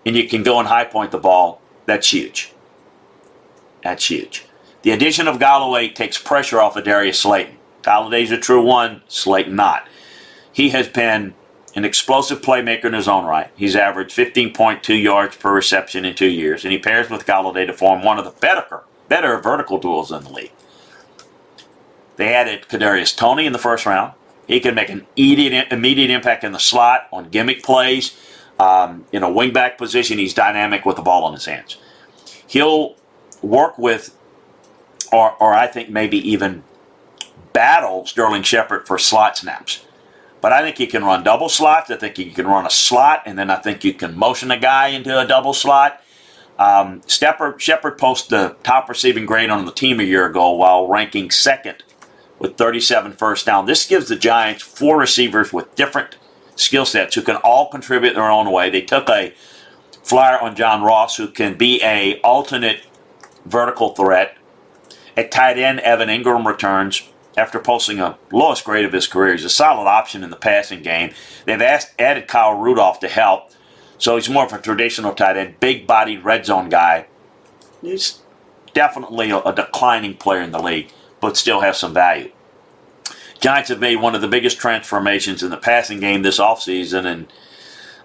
[0.05, 2.53] and you can go and high point the ball, that's huge.
[3.83, 4.45] That's huge.
[4.81, 7.57] The addition of Golladay takes pressure off of Darius Slayton.
[7.83, 9.87] Golladay's a true one, Slayton not.
[10.51, 11.33] He has been
[11.75, 13.51] an explosive playmaker in his own right.
[13.55, 17.73] He's averaged 15.2 yards per reception in two years, and he pairs with Golladay to
[17.73, 20.51] form one of the better, better vertical duels in the league.
[22.17, 24.13] They added Kadarius Toney in the first round.
[24.47, 28.17] He can make an immediate, immediate impact in the slot on gimmick plays.
[28.59, 31.77] Um, in a wingback position, he's dynamic with the ball in his hands.
[32.45, 32.95] He'll
[33.41, 34.15] work with,
[35.11, 36.63] or, or I think maybe even
[37.53, 39.85] battle Sterling Shepard for slot snaps.
[40.39, 41.91] But I think you can run double slots.
[41.91, 44.57] I think you can run a slot, and then I think you can motion a
[44.57, 46.01] guy into a double slot.
[46.57, 50.87] Um, Shepard, Shepard posted the top receiving grade on the team a year ago while
[50.87, 51.83] ranking second
[52.39, 53.67] with 37 first down.
[53.67, 56.17] This gives the Giants four receivers with different
[56.55, 58.69] skill sets who can all contribute their own way.
[58.69, 59.33] They took a
[60.03, 62.81] flyer on John Ross, who can be a alternate
[63.45, 64.37] vertical threat.
[65.17, 67.03] At tight end, Evan Engram returns
[67.37, 69.33] after posting a lowest grade of his career.
[69.33, 71.11] He's a solid option in the passing game.
[71.45, 73.51] They've asked, added Kyle Rudolph to help,
[73.97, 77.07] so he's more of a traditional tight end, big-bodied red zone guy.
[77.81, 78.21] He's
[78.73, 82.31] definitely a, a declining player in the league, but still has some value.
[83.39, 87.31] Giants have made one of the biggest transformations in the passing game this offseason, and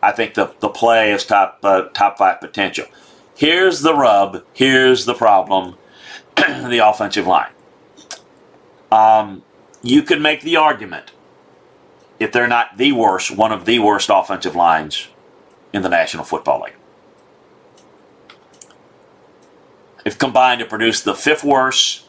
[0.03, 2.87] I think the, the play is top uh, top five potential.
[3.37, 4.45] Here's the rub.
[4.55, 5.77] Here's the problem:
[6.37, 7.53] the offensive line.
[8.91, 9.43] Um,
[9.83, 11.13] you could make the argument
[12.19, 15.09] if they're not the worst, one of the worst offensive lines
[15.73, 16.77] in the National Football League.
[20.05, 22.07] If combined to produce the fifth worst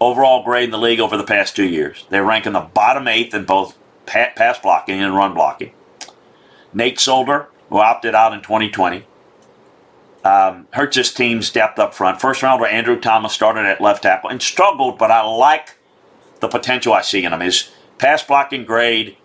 [0.00, 2.06] overall grade in the league over the past two years.
[2.08, 3.76] They rank in the bottom eighth in both
[4.06, 5.72] pass blocking and run blocking.
[6.72, 9.04] Nate Solder, who opted out in 2020,
[10.24, 12.20] um, hurts his team's depth up front.
[12.20, 15.76] First rounder Andrew Thomas started at left tackle and struggled, but I like
[16.40, 17.40] the potential I see in him.
[17.40, 19.16] His pass blocking grade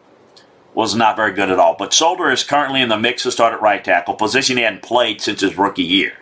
[0.76, 1.76] was not very good at all.
[1.78, 4.84] But Solder is currently in the mix to start at right tackle, position he hadn't
[4.84, 6.18] played since his rookie year.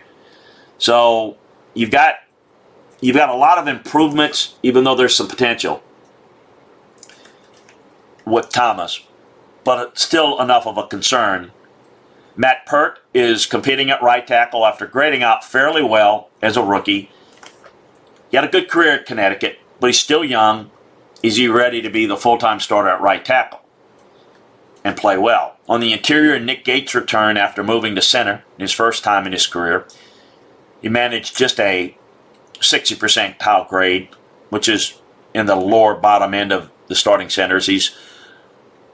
[0.78, 1.36] So
[1.74, 2.16] you've got
[3.00, 5.82] you've got a lot of improvements, even though there's some potential
[8.24, 9.00] with Thomas,
[9.64, 11.50] but it's still enough of a concern.
[12.36, 17.10] Matt Peart is competing at right tackle after grading out fairly well as a rookie.
[18.30, 20.70] He had a good career at Connecticut, but he's still young.
[21.22, 23.60] Is he ready to be the full time starter at right tackle
[24.82, 25.56] and play well?
[25.68, 29.46] On the interior, Nick Gates returned after moving to center his first time in his
[29.46, 29.86] career.
[30.82, 31.96] He managed just a
[32.54, 34.08] 60% tile grade,
[34.50, 35.00] which is
[35.32, 37.66] in the lower bottom end of the starting centers.
[37.66, 37.96] He's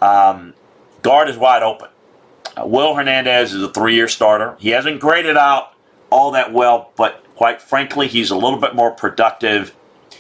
[0.01, 0.55] um,
[1.03, 1.89] guard is wide open.
[2.61, 4.57] Uh, Will Hernandez is a three-year starter.
[4.59, 5.75] He hasn't graded out
[6.11, 9.75] all that well, but quite frankly, he's a little bit more productive,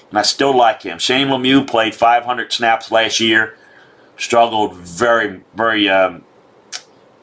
[0.08, 0.98] and I still like him.
[0.98, 3.56] Shane Lemieux played 500 snaps last year,
[4.16, 6.24] struggled very, very, um,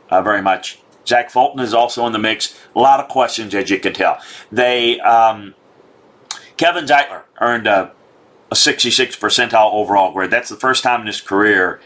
[0.10, 0.80] uh, very much.
[1.08, 2.60] Zach Fulton is also in the mix.
[2.76, 4.20] A lot of questions, as you can tell.
[4.52, 5.56] They um,
[6.58, 7.94] Kevin Zeitler earned a,
[8.52, 10.32] a 66 percentile overall grade.
[10.32, 11.80] That's the first time in his career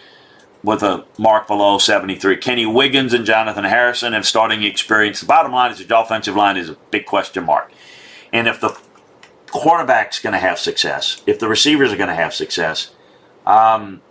[0.63, 2.37] with a mark below 73.
[2.37, 5.21] Kenny Wiggins and Jonathan Harrison have starting experience.
[5.21, 7.71] The bottom line is the offensive line is a big question mark.
[8.31, 8.77] And if the
[9.47, 12.91] quarterback's going to have success, if the receivers are going to have success,
[13.45, 14.01] um,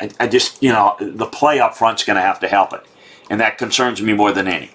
[0.00, 2.82] I, I, just, you know, the play up front's going to have to help it.
[3.28, 4.70] And that concerns me more than any.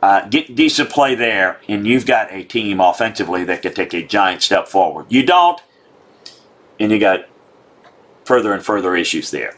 [0.00, 4.02] Uh, get decent play there, and you've got a team offensively that can take a
[4.02, 5.06] giant step forward.
[5.08, 5.60] You don't,
[6.78, 7.28] and you got
[8.28, 9.54] further and further issues there.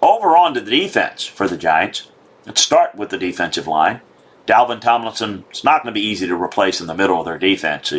[0.00, 2.10] Over on to the defense for the Giants.
[2.46, 4.00] Let's start with the defensive line.
[4.46, 7.36] Dalvin Tomlinson is not going to be easy to replace in the middle of their
[7.36, 7.92] defense.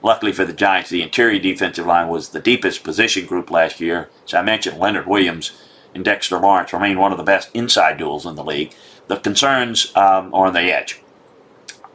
[0.00, 4.08] Luckily for the Giants, the interior defensive line was the deepest position group last year.
[4.26, 5.60] As I mentioned, Leonard Williams
[5.92, 8.72] and Dexter Lawrence remain one of the best inside duels in the league.
[9.08, 11.02] The concerns um, are on the edge.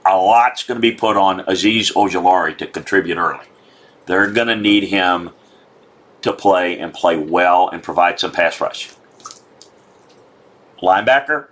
[0.05, 3.45] A lot's going to be put on Aziz Ojulari to contribute early.
[4.05, 5.29] They're going to need him
[6.25, 8.91] to play and play well and provide some pass rush.
[10.81, 11.47] Linebacker,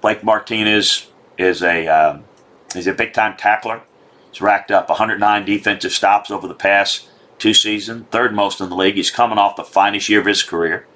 [0.00, 2.24] Blake Martinez is a um,
[2.72, 3.82] he's a big time tackler.
[4.30, 7.08] He's racked up 109 defensive stops over the past
[7.38, 8.94] two seasons, third most in the league.
[8.94, 10.86] He's coming off the finest year of his career,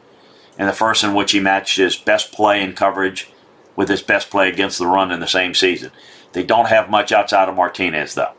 [0.58, 3.30] and the first in which he matched his best play in coverage
[3.76, 5.90] with his best play against the run in the same season.
[6.32, 8.32] They don't have much outside of Martinez though.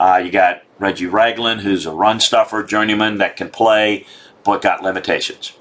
[0.00, 4.06] Uh, you got Reggie Ragland, who's a run stuffer journeyman that can play,
[4.44, 5.52] but got limitations.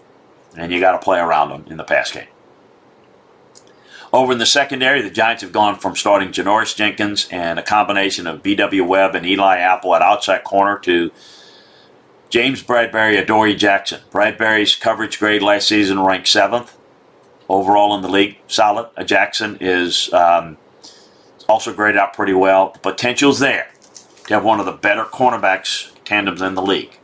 [0.56, 2.28] And you got to play around him in the pass game.
[4.14, 8.26] Over in the secondary, the Giants have gone from starting Janoris Jenkins and a combination
[8.26, 8.84] of B.W.
[8.86, 11.12] Webb and Eli Apple at outside corner to
[12.30, 14.02] James Bradberry, Adoree Jackson.
[14.12, 16.78] Bradberry's coverage grade last season ranked seventh
[17.50, 18.90] overall in the league, solid.
[19.06, 20.58] Jackson is um,
[21.50, 22.72] also graded out pretty well.
[22.72, 23.70] The potential's there
[24.28, 26.98] to have one of the better cornerbacks tandems in the league.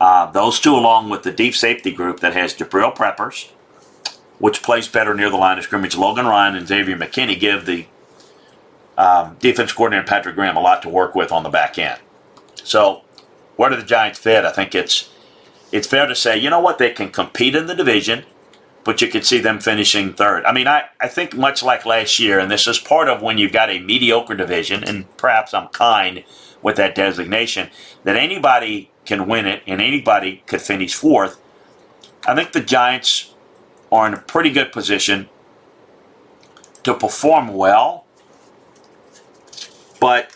[0.00, 3.50] Uh, those two, along with the deep safety group that has Jabrill Peppers,
[4.38, 7.86] which plays better near the line of scrimmage, Logan Ryan and Xavier McKinney give the
[8.96, 12.00] um, defense coordinator Patrick Graham a lot to work with on the back end.
[12.54, 13.02] So,
[13.56, 14.44] where do the Giants fit?
[14.44, 15.10] I think it's
[15.72, 18.24] it's fair to say, you know what, they can compete in the division,
[18.84, 20.44] but you could see them finishing third.
[20.44, 23.38] I mean, I, I think much like last year, and this is part of when
[23.38, 26.24] you've got a mediocre division, and perhaps I'm kind
[26.62, 27.70] with that designation,
[28.04, 31.40] that anybody can win it and anybody could finish fourth.
[32.26, 33.34] I think the Giants
[33.90, 35.28] are in a pretty good position
[36.84, 38.06] to perform well,
[40.00, 40.34] but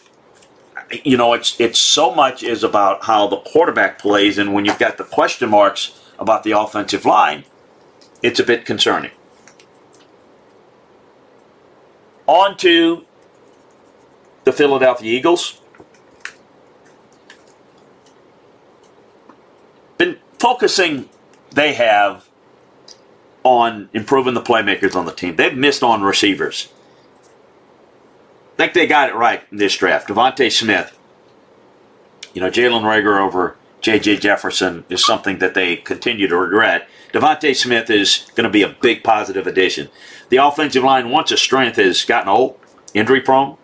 [1.04, 4.78] you know it's it's so much is about how the quarterback plays, and when you've
[4.78, 7.44] got the question marks about the offensive line,
[8.24, 9.10] it's a bit concerning.
[12.26, 13.04] On to
[14.44, 15.60] the Philadelphia Eagles.
[19.98, 21.08] been focusing
[21.52, 22.28] they have
[23.42, 25.36] on improving the playmakers on the team.
[25.36, 26.72] They've missed on receivers.
[28.54, 30.08] I think they got it right in this draft.
[30.08, 30.98] DeVonta Smith,
[32.32, 34.16] you know, Jalen Reagor over J.J.
[34.16, 36.88] Jefferson is something that they continue to regret.
[37.14, 39.88] DeVonta Smith is going to be a big positive addition.
[40.30, 42.58] The offensive line, once a strength, has gotten old,
[42.92, 43.56] injury prone.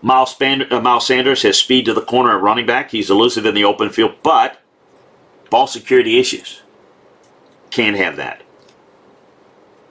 [0.00, 2.92] Miles, uh, Sanders has speed to the corner at running back.
[2.92, 4.60] He's elusive in the open field, but
[5.50, 6.62] Ball security issues.
[7.70, 8.42] Can't have that.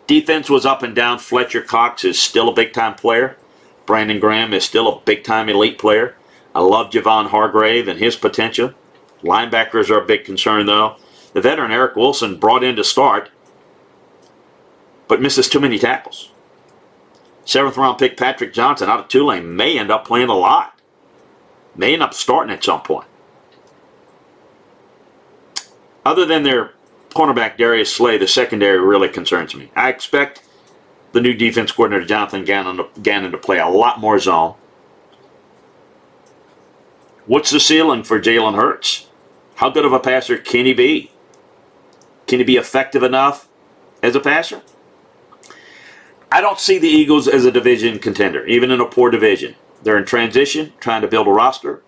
[0.08, 1.20] Defense was up and down.
[1.20, 3.38] Fletcher Cox is still a big time player.
[3.86, 6.16] Brandon Graham is still a big time elite player.
[6.56, 8.74] I love Javon Hargrave and his potential.
[9.24, 10.98] Linebackers are a big concern, though.
[11.34, 13.30] The veteran Eric Wilson brought in to start,
[15.08, 16.32] but misses too many tackles.
[17.46, 20.80] Seventh round pick Patrick Johnson out of Tulane may end up playing a lot.
[21.76, 23.08] May end up starting at some point.
[26.06, 26.74] Other than their
[27.10, 29.72] cornerback Darius Slay, the secondary really concerns me.
[29.76, 30.44] I expect
[31.14, 34.56] the new defense coordinator Jonathan Gannon to, Gannon to play a lot more zone.
[37.26, 39.08] What's the ceiling for Jalen Hurts?
[39.56, 41.13] How good of a passer can he be?
[42.28, 43.48] Can he be effective enough
[44.02, 44.62] as a passer?
[46.32, 49.56] I don't see the Eagles as a division contender, even in a poor division.
[49.84, 51.84] They're in transition, trying to build a roster.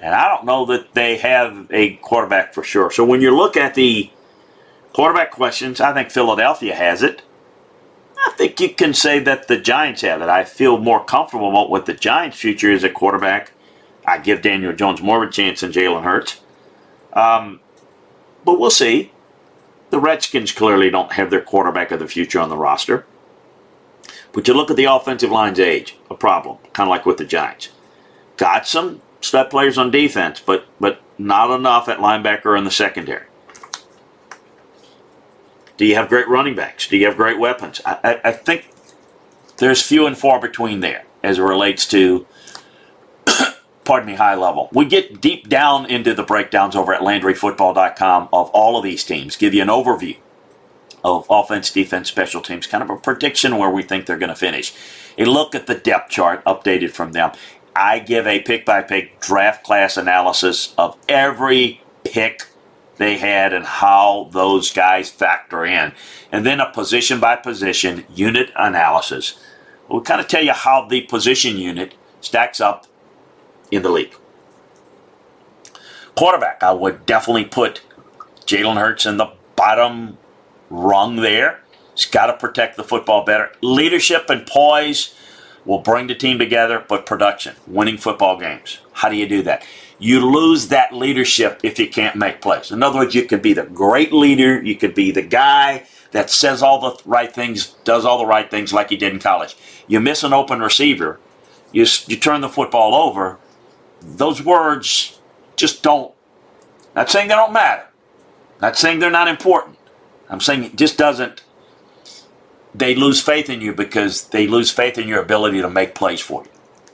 [0.00, 2.90] And I don't know that they have a quarterback for sure.
[2.90, 4.10] So when you look at the
[4.92, 7.22] quarterback questions, I think Philadelphia has it.
[8.16, 10.28] I think you can say that the Giants have it.
[10.28, 13.52] I feel more comfortable about what the Giants' future is at quarterback.
[14.06, 16.40] I give Daniel Jones more of a chance than Jalen Hurts.
[17.12, 17.60] Um,
[18.44, 19.12] but we'll see.
[19.92, 23.04] The Redskins clearly don't have their quarterback of the future on the roster.
[24.32, 27.26] But you look at the offensive line's age, a problem, kind of like with the
[27.26, 27.68] Giants.
[28.38, 33.26] Got some stud players on defense, but but not enough at linebacker in the secondary.
[35.76, 36.88] Do you have great running backs?
[36.88, 37.82] Do you have great weapons?
[37.84, 38.70] I, I, I think
[39.58, 42.26] there's few and far between there as it relates to,
[43.84, 44.68] pardon me, high level.
[44.72, 49.36] We get deep down into the breakdowns over at LandryFootball.com of all of these teams,
[49.36, 50.16] give you an overview
[51.04, 54.36] of offense, defense, special teams, kind of a prediction where we think they're going to
[54.36, 54.72] finish.
[55.18, 57.32] A look at the depth chart updated from them.
[57.74, 62.46] I give a pick by pick draft class analysis of every pick
[62.98, 65.92] they had and how those guys factor in.
[66.30, 69.42] And then a position by position unit analysis.
[69.88, 72.86] We'll kind of tell you how the position unit stacks up
[73.72, 74.14] in the league.
[76.14, 77.82] Quarterback, I would definitely put
[78.44, 80.18] Jalen Hurts in the bottom
[80.70, 81.60] rung there.
[81.94, 83.50] He's got to protect the football better.
[83.62, 85.14] Leadership and poise
[85.64, 88.78] will bring the team together, but production, winning football games.
[88.92, 89.64] How do you do that?
[89.98, 92.70] You lose that leadership if you can't make plays.
[92.70, 96.28] In other words, you can be the great leader, you could be the guy that
[96.28, 99.56] says all the right things, does all the right things like he did in college.
[99.86, 101.20] You miss an open receiver,
[101.70, 103.38] you, you turn the football over.
[104.04, 105.20] Those words
[105.56, 106.14] just don't,
[106.96, 107.86] not saying they don't matter,
[108.60, 109.78] not saying they're not important.
[110.28, 111.42] I'm saying it just doesn't
[112.74, 116.20] they lose faith in you because they lose faith in your ability to make plays
[116.20, 116.50] for you.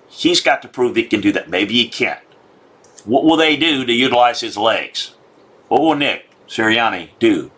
[0.09, 1.51] He's got to prove he can do that.
[1.51, 2.21] Maybe he can't.
[3.07, 5.14] What will they do to utilize his legs?
[5.68, 7.51] What will Nick Sirianni do?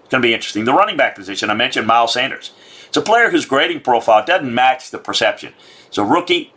[0.00, 0.66] It's going to be interesting.
[0.66, 2.52] The running back position, I mentioned Miles Sanders.
[2.88, 5.54] It's a player whose grading profile doesn't match the perception.
[5.88, 6.53] It's a rookie.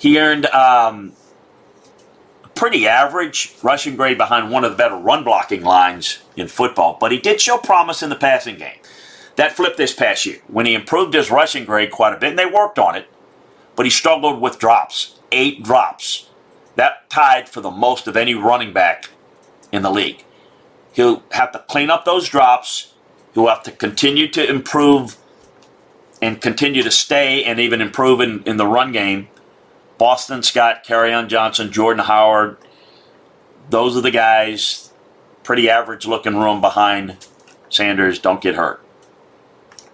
[0.00, 1.12] He earned um,
[2.44, 6.96] a pretty average rushing grade behind one of the better run blocking lines in football,
[6.98, 8.78] but he did show promise in the passing game.
[9.36, 12.38] That flipped this past year when he improved his rushing grade quite a bit, and
[12.38, 13.08] they worked on it,
[13.76, 15.18] but he struggled with drops.
[15.32, 16.30] Eight drops.
[16.76, 19.10] That tied for the most of any running back
[19.72, 20.24] in the league.
[20.92, 22.94] He'll have to clean up those drops.
[23.34, 25.18] He'll have to continue to improve
[26.22, 29.28] and continue to stay and even improve in, in the run game.
[30.00, 32.56] Boston Scott, Kerryon Johnson, Jordan Howard,
[33.68, 34.94] those are the guys.
[35.42, 37.18] Pretty average looking room behind
[37.68, 38.18] Sanders.
[38.18, 38.82] Don't get hurt.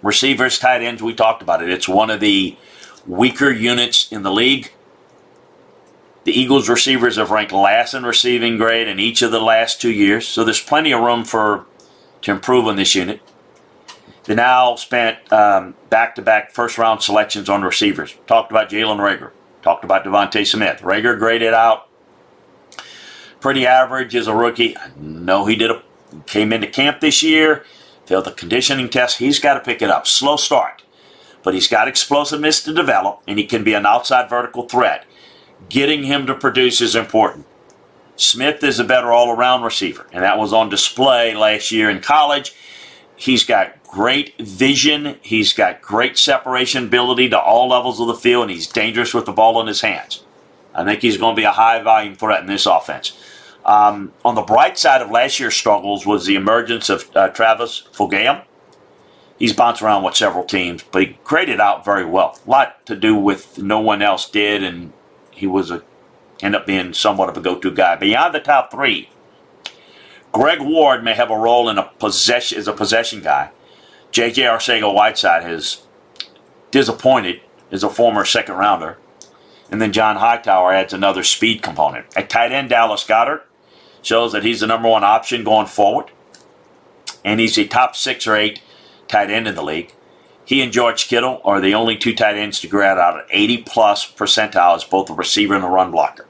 [0.02, 1.70] Receivers, tight ends, we talked about it.
[1.70, 2.56] It's one of the
[3.04, 4.70] weaker units in the league.
[6.22, 9.92] The Eagles receivers have ranked last in receiving grade in each of the last two
[9.92, 11.66] years, so there's plenty of room for
[12.22, 13.20] to improve on this unit.
[14.22, 18.14] They now spent um, back to back first round selections on receivers.
[18.28, 19.32] Talked about Jalen Reagor.
[19.66, 20.80] Talked about DeVonta Smith.
[20.82, 21.88] Reagor graded out
[23.40, 24.76] pretty average as a rookie.
[24.76, 25.82] I know he did a,
[26.24, 27.64] came into camp this year
[28.04, 29.18] failed the conditioning test.
[29.18, 30.06] He's got to pick it up.
[30.06, 30.84] Slow start.
[31.42, 35.04] But he's got explosiveness to develop, and he can be an outside vertical threat.
[35.68, 37.44] Getting him to produce is important.
[38.14, 42.00] Smith is a better all around receiver, and that was on display last year in
[42.00, 42.54] college.
[43.16, 48.42] He's got great vision, he's got great separation ability to all levels of the field,
[48.42, 50.22] and he's dangerous with the ball in his hands.
[50.74, 53.18] I think he's going to be a high volume threat in this offense.
[53.64, 57.88] Um, on the bright side of last year's struggles was the emergence of uh, Travis
[57.92, 58.44] Fulgham.
[59.38, 62.38] He's bounced around with several teams, but he graded out very well.
[62.46, 64.92] A lot to do with no one else did, and
[65.30, 65.82] he was a
[66.42, 67.96] end up being somewhat of a go-to guy.
[67.96, 69.08] Beyond the top three,
[70.32, 73.50] Greg Ward may have a role in a possession as a possession guy.
[74.10, 74.42] J.J.
[74.42, 75.82] Arcega-Whiteside has
[76.70, 77.40] disappointed
[77.70, 78.98] as a former second rounder.
[79.70, 82.06] And then John Hightower adds another speed component.
[82.16, 83.42] At tight end, Dallas Goedert
[84.02, 86.10] shows that he's the number one option going forward.
[87.24, 88.62] And he's a top six or eight
[89.08, 89.92] tight end in the league.
[90.44, 93.62] He and George Kittle are the only two tight ends to grad out at 80
[93.62, 96.26] plus percentile as both a receiver and a run blocker.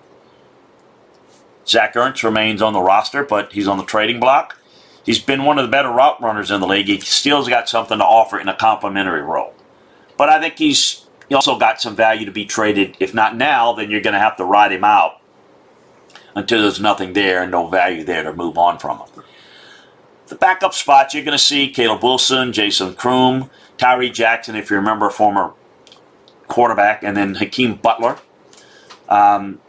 [1.66, 4.56] Zach Ertz remains on the roster, but he's on the trading block.
[5.06, 6.88] He's been one of the better route runners in the league.
[6.88, 9.54] He still's got something to offer in a complementary role.
[10.18, 12.96] But I think he's also got some value to be traded.
[12.98, 15.20] If not now, then you're going to have to ride him out
[16.34, 19.24] until there's nothing there and no value there to move on from him.
[20.26, 23.48] The backup spots, you're going to see Caleb Wilson, Jason Croom,
[23.78, 25.52] Tyree Jackson, if you remember, former
[26.48, 28.18] quarterback, and then Hakeem Butler
[29.08, 29.60] um,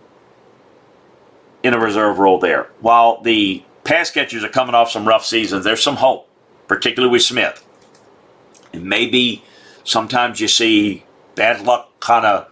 [1.62, 2.72] in a reserve role there.
[2.80, 6.30] While the pass catchers are coming off some rough seasons, there's some hope,
[6.68, 7.66] particularly with Smith.
[8.74, 9.44] And maybe
[9.84, 12.52] sometimes you see bad luck kind of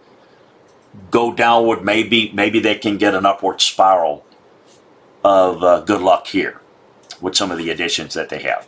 [1.10, 1.84] go downward.
[1.84, 4.24] Maybe maybe they can get an upward spiral
[5.22, 6.60] of uh, good luck here
[7.20, 8.66] with some of the additions that they have.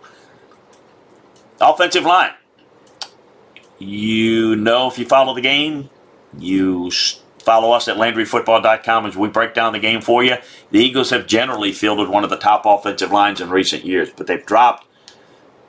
[1.60, 2.32] Offensive line.
[3.78, 5.88] You know, if you follow the game,
[6.38, 6.90] you
[7.48, 10.36] follow us at LandryFootball.com as we break down the game for you.
[10.70, 14.26] The Eagles have generally fielded one of the top offensive lines in recent years, but
[14.26, 14.86] they've dropped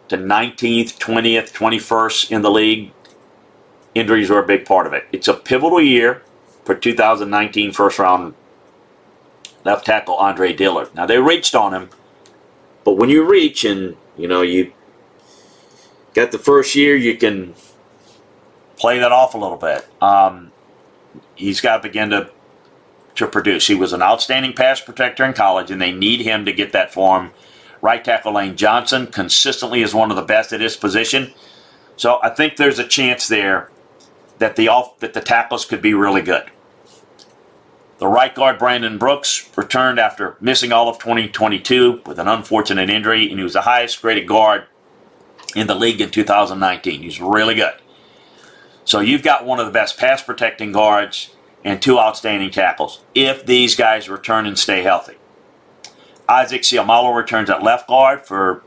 [0.09, 2.91] to 19th, 20th, 21st in the league.
[3.95, 5.05] Injuries are a big part of it.
[5.11, 6.21] It's a pivotal year
[6.65, 8.33] for 2019 first round
[9.63, 10.93] left tackle Andre Dillard.
[10.95, 11.89] Now, they reached on him
[12.83, 14.73] but when you reach and you know you
[16.15, 17.53] got the first year, you can
[18.77, 19.87] play that off a little bit.
[20.01, 20.51] Um,
[21.35, 22.31] he's got to begin to
[23.15, 23.67] to produce.
[23.67, 26.93] He was an outstanding pass protector in college, and they need him to get that
[26.93, 27.31] form.
[27.81, 31.33] Right tackle Lane Johnson consistently is one of the best at his position.
[31.95, 33.69] So I think there's a chance there
[34.37, 36.49] that the off that the tackles could be really good.
[37.99, 43.29] The right guard, Brandon Brooks, returned after missing all of 2022 with an unfortunate injury,
[43.29, 44.65] and he was the highest graded guard
[45.55, 47.01] in the league in 2019.
[47.01, 47.73] He's really good.
[48.89, 53.45] So you've got one of the best pass protecting guards and two outstanding tackles if
[53.45, 55.13] these guys return and stay healthy.
[56.27, 58.63] Isaac Seumalo returns at left guard for,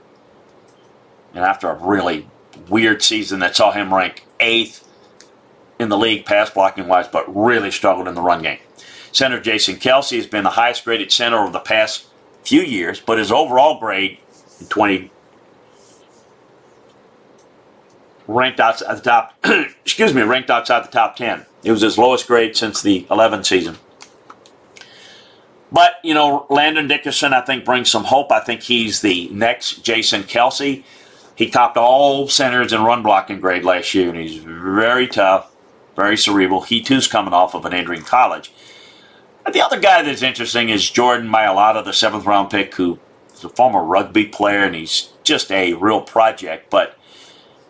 [1.35, 2.29] and after a really
[2.69, 4.89] weird season that saw him rank eighth
[5.81, 8.61] in the league pass blocking wise, but really struggled in the run game.
[9.11, 12.07] Center Jason Kelce has been the highest graded center over the past
[12.45, 14.19] few years, but his overall grade
[14.61, 15.11] in 20
[18.27, 19.35] ranked outside the top
[19.85, 21.47] excuse me, ranked outside the top 10.
[21.65, 23.77] It was his lowest grade since the 11 season.
[25.71, 28.31] But, you know, Landon Dickerson, I think, brings some hope.
[28.31, 30.85] I think he's the next Jason Kelce.
[31.35, 35.51] He topped all centers in run blocking grade last year, and he's very tough,
[35.97, 36.61] very cerebral.
[36.61, 38.53] He, too's coming off of an injury in college.
[39.51, 43.01] The other guy that's interesting is Jordan Mailata, the seventh round pick, who
[43.35, 46.97] is a former rugby player and he's just a real project, but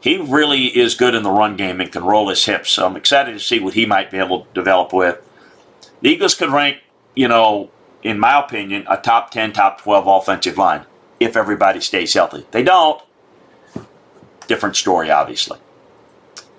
[0.02, 2.72] he really is good in the run game and can roll his hips.
[2.72, 5.26] So I'm excited to see what he might be able to develop with.
[6.00, 6.78] The Eagles could rank,
[7.14, 7.70] you know,
[8.02, 10.86] in my opinion, a top 10, top 12 offensive line
[11.20, 12.44] if everybody stays healthy.
[12.50, 13.00] They don't.
[14.48, 15.60] Different story, obviously.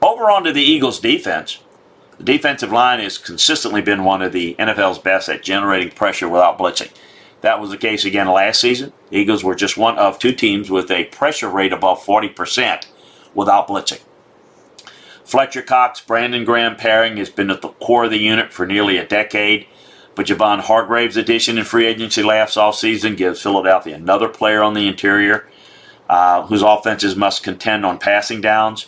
[0.01, 1.59] Over onto the Eagles' defense.
[2.17, 6.57] The defensive line has consistently been one of the NFL's best at generating pressure without
[6.57, 6.91] blitzing.
[7.41, 8.93] That was the case again last season.
[9.09, 12.85] The Eagles were just one of two teams with a pressure rate above 40%
[13.33, 14.01] without blitzing.
[15.23, 18.97] Fletcher Cox Brandon Graham pairing has been at the core of the unit for nearly
[18.97, 19.67] a decade,
[20.15, 24.87] but Javon Hargrave's addition in free agency last offseason gives Philadelphia another player on the
[24.87, 25.47] interior
[26.09, 28.87] uh, whose offenses must contend on passing downs.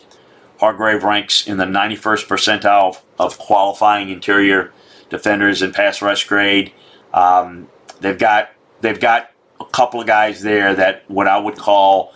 [0.59, 4.71] Hargrave ranks in the 91st percentile of, of qualifying interior
[5.09, 6.71] defenders in pass rush grade.
[7.13, 7.67] Um,
[8.01, 12.13] they've got they've got a couple of guys there that what I would call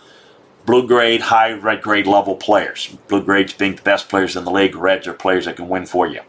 [0.70, 2.96] blue grade, high red grade level players.
[3.08, 4.76] Blue grades being the best players in the league.
[4.76, 6.20] Reds are players that can win for you.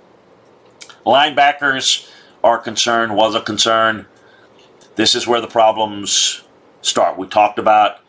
[1.05, 2.09] Linebackers
[2.43, 3.15] are concerned.
[3.15, 4.07] Was a concern.
[4.95, 6.43] This is where the problems
[6.81, 7.19] start.
[7.19, 7.99] We talked about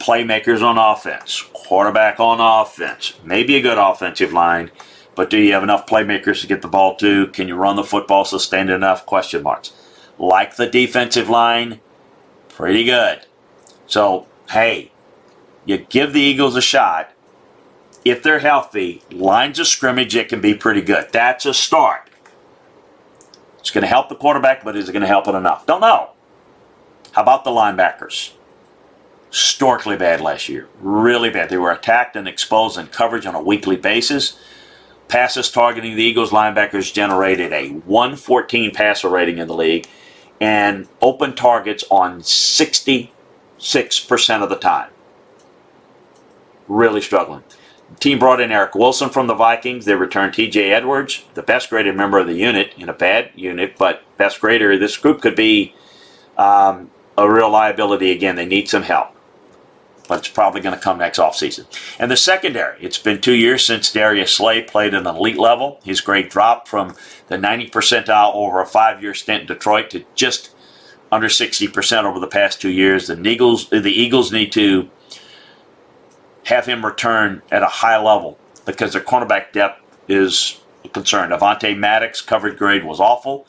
[0.00, 4.72] playmakers on offense, quarterback on offense, maybe a good offensive line,
[5.14, 7.28] but do you have enough playmakers to get the ball to?
[7.28, 9.06] Can you run the football sustained enough?
[9.06, 9.72] Question marks.
[10.18, 11.78] Like the defensive line,
[12.48, 13.20] pretty good.
[13.86, 14.90] So, hey,
[15.68, 17.12] you give the Eagles a shot.
[18.02, 21.12] If they're healthy, lines of scrimmage, it can be pretty good.
[21.12, 22.08] That's a start.
[23.58, 25.66] It's going to help the quarterback, but is it going to help it enough?
[25.66, 26.12] Don't know.
[27.12, 28.32] How about the linebackers?
[29.30, 30.68] Storkly bad last year.
[30.80, 31.50] Really bad.
[31.50, 34.38] They were attacked and exposed in coverage on a weekly basis.
[35.08, 39.86] Passes targeting the Eagles linebackers generated a 114 passer rating in the league
[40.40, 43.10] and open targets on 66%
[44.42, 44.90] of the time.
[46.68, 47.42] Really struggling.
[47.98, 49.86] team brought in Eric Wilson from the Vikings.
[49.86, 50.70] They returned T.J.
[50.72, 54.76] Edwards, the best graded member of the unit in a bad unit, but best grader.
[54.76, 55.74] This group could be
[56.36, 58.36] um, a real liability again.
[58.36, 59.08] They need some help,
[60.08, 61.66] but it's probably going to come next offseason.
[61.98, 65.80] And the secondary, it's been two years since Darius Slay played at an elite level.
[65.84, 66.96] His grade dropped from
[67.28, 70.50] the 90 percentile over a five year stint in Detroit to just
[71.10, 73.06] under 60% over the past two years.
[73.06, 74.90] The Eagles, the Eagles need to
[76.48, 81.30] have him return at a high level because their cornerback depth is a concern.
[81.30, 83.46] Avonte Maddox coverage grade was awful.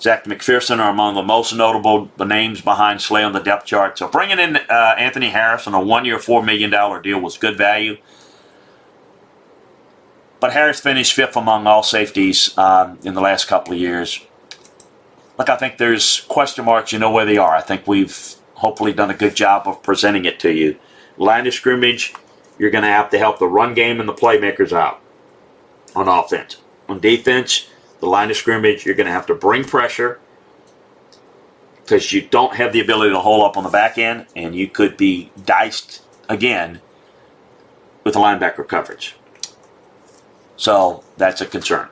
[0.00, 3.98] Zech McPhearson are among the most notable the names behind Slay on the depth chart.
[3.98, 6.70] So bringing in uh, Anthony Harris on a one-year, $4 million
[7.02, 7.98] deal was good value.
[10.40, 14.24] But Harris finished fifth among all safeties um, in the last couple of years.
[15.36, 16.92] Look, I think there's question marks.
[16.92, 17.54] You know where they are.
[17.54, 20.78] I think we've hopefully done a good job of presenting it to you.
[21.18, 22.14] Line of scrimmage,
[22.58, 25.02] you're going to have to help the run game and the playmakers out
[25.94, 26.56] on offense.
[26.88, 27.68] On defense,
[28.00, 30.20] the line of scrimmage, you're going to have to bring pressure
[31.82, 34.68] because you don't have the ability to hold up on the back end, and you
[34.68, 36.80] could be diced again
[38.04, 39.16] with the linebacker coverage.
[40.56, 41.88] So that's a concern.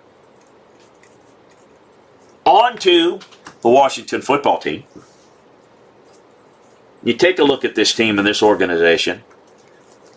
[2.45, 3.21] On to
[3.63, 4.85] the Washington football team.
[7.07, 9.23] You take a look at this team and this organization.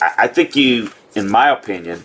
[0.01, 2.03] I think you, in my opinion,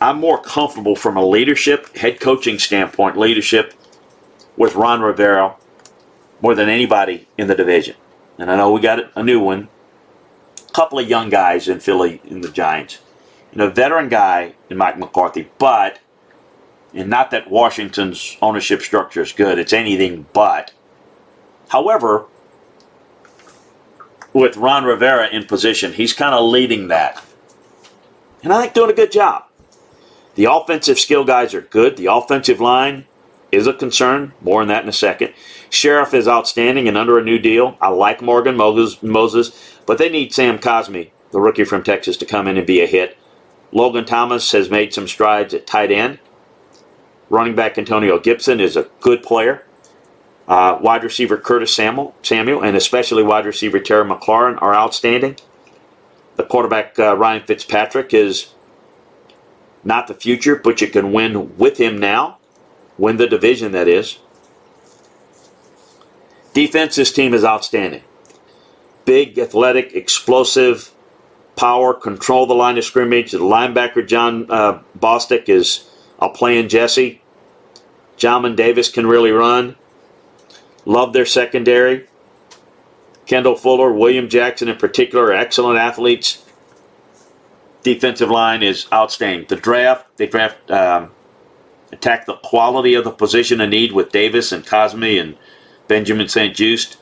[0.00, 3.74] I'm more comfortable from a leadership, head coaching standpoint, leadership
[4.56, 5.56] with Ron Rivera
[6.40, 7.96] more than anybody in the division.
[8.38, 9.68] And I know we got a new one,
[10.68, 13.00] a couple of young guys in Philly in the Giants,
[13.50, 15.98] and a veteran guy in Mike McCarthy, but,
[16.94, 20.72] and not that Washington's ownership structure is good, it's anything but.
[21.70, 22.26] However,
[24.32, 27.22] with Ron Rivera in position, he's kind of leading that.
[28.42, 29.44] And I think doing a good job.
[30.34, 31.96] The offensive skill guys are good.
[31.96, 33.04] The offensive line
[33.52, 34.32] is a concern.
[34.40, 35.34] More on that in a second.
[35.68, 37.76] Scherff is outstanding and under a new deal.
[37.80, 42.46] I like Morgan Moses, but they need Sam Cosmi, the rookie from Texas, to come
[42.46, 43.18] in and be a hit.
[43.72, 46.18] Logan Thomas has made some strides at tight end.
[47.28, 49.64] Running back Antonio Gibson is a good player.
[50.50, 55.36] Uh, wide receiver Curtis Samuel, Samuel, and especially wide receiver Terry McLaurin are outstanding.
[56.34, 58.52] The quarterback uh, Ryan Fitzpatrick is
[59.84, 62.38] not the future, but you can win with him now.
[62.98, 64.18] Win the division, that is.
[66.52, 68.02] Defense, this team is outstanding.
[69.04, 70.90] Big, athletic, explosive,
[71.54, 73.30] power, control the line of scrimmage.
[73.30, 75.88] The linebacker, John uh, Bostic, is
[76.18, 77.22] a playing Jesse.
[78.16, 79.76] Jamin Davis can really run.
[80.84, 82.06] Love their secondary.
[83.26, 86.44] Kendall Fuller, William Jackson in particular are excellent athletes
[87.82, 89.46] defensive line is outstanding.
[89.48, 91.10] The draft, they draft, um,
[91.92, 95.36] attack the quality of the position of need with Davis and Cosmi and
[95.88, 96.98] Benjamin St-Juste.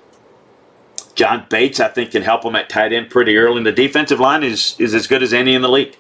[1.14, 3.58] John Bates, I think, can help them at tight end pretty early.
[3.58, 5.96] And the defensive line is, is as good as any in the league.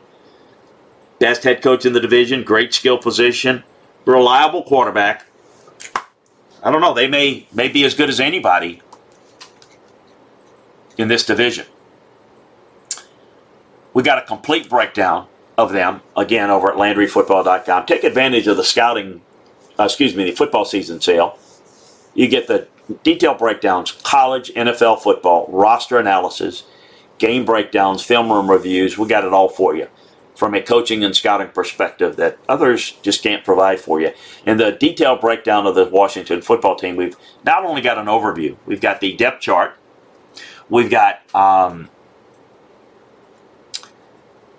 [1.18, 3.64] Best head coach in the division, great skill position,
[4.04, 5.26] reliable quarterback.
[6.62, 8.82] I don't know, they may, may be as good as anybody
[10.96, 11.66] in this division.
[13.94, 17.86] We got a complete breakdown of them again over at LandryFootball.com.
[17.86, 19.22] Take advantage of the scouting,
[19.78, 21.38] uh, excuse me, the football season sale.
[22.14, 22.68] You get the
[23.04, 26.64] detailed breakdowns, college, NFL football, roster analysis,
[27.18, 28.98] game breakdowns, film room reviews.
[28.98, 29.88] We got it all for you
[30.38, 34.12] from a coaching and scouting perspective that others just can't provide for you.
[34.46, 38.56] In the detailed breakdown of the Washington football team, we've not only got an overview,
[38.64, 39.76] we've got the depth chart,
[40.68, 41.88] we've got um,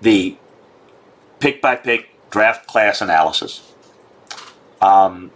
[0.02, 0.36] the
[1.40, 3.72] pick by pick draft class analysis.
[4.82, 5.32] Um,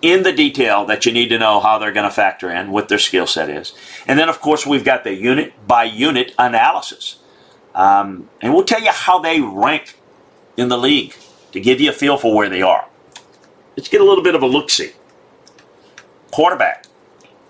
[0.00, 2.88] in the detail that you need to know how they're going to factor in, what
[2.88, 3.74] their skill set is.
[4.06, 7.19] And then, of course, we've got the unit by unit analysis.
[7.80, 9.96] Um, and we'll tell you how they rank
[10.56, 11.14] in the league
[11.52, 12.88] to give you a feel for where they are.
[13.76, 14.92] Let's get a little bit of a look see.
[16.30, 16.86] Quarterback.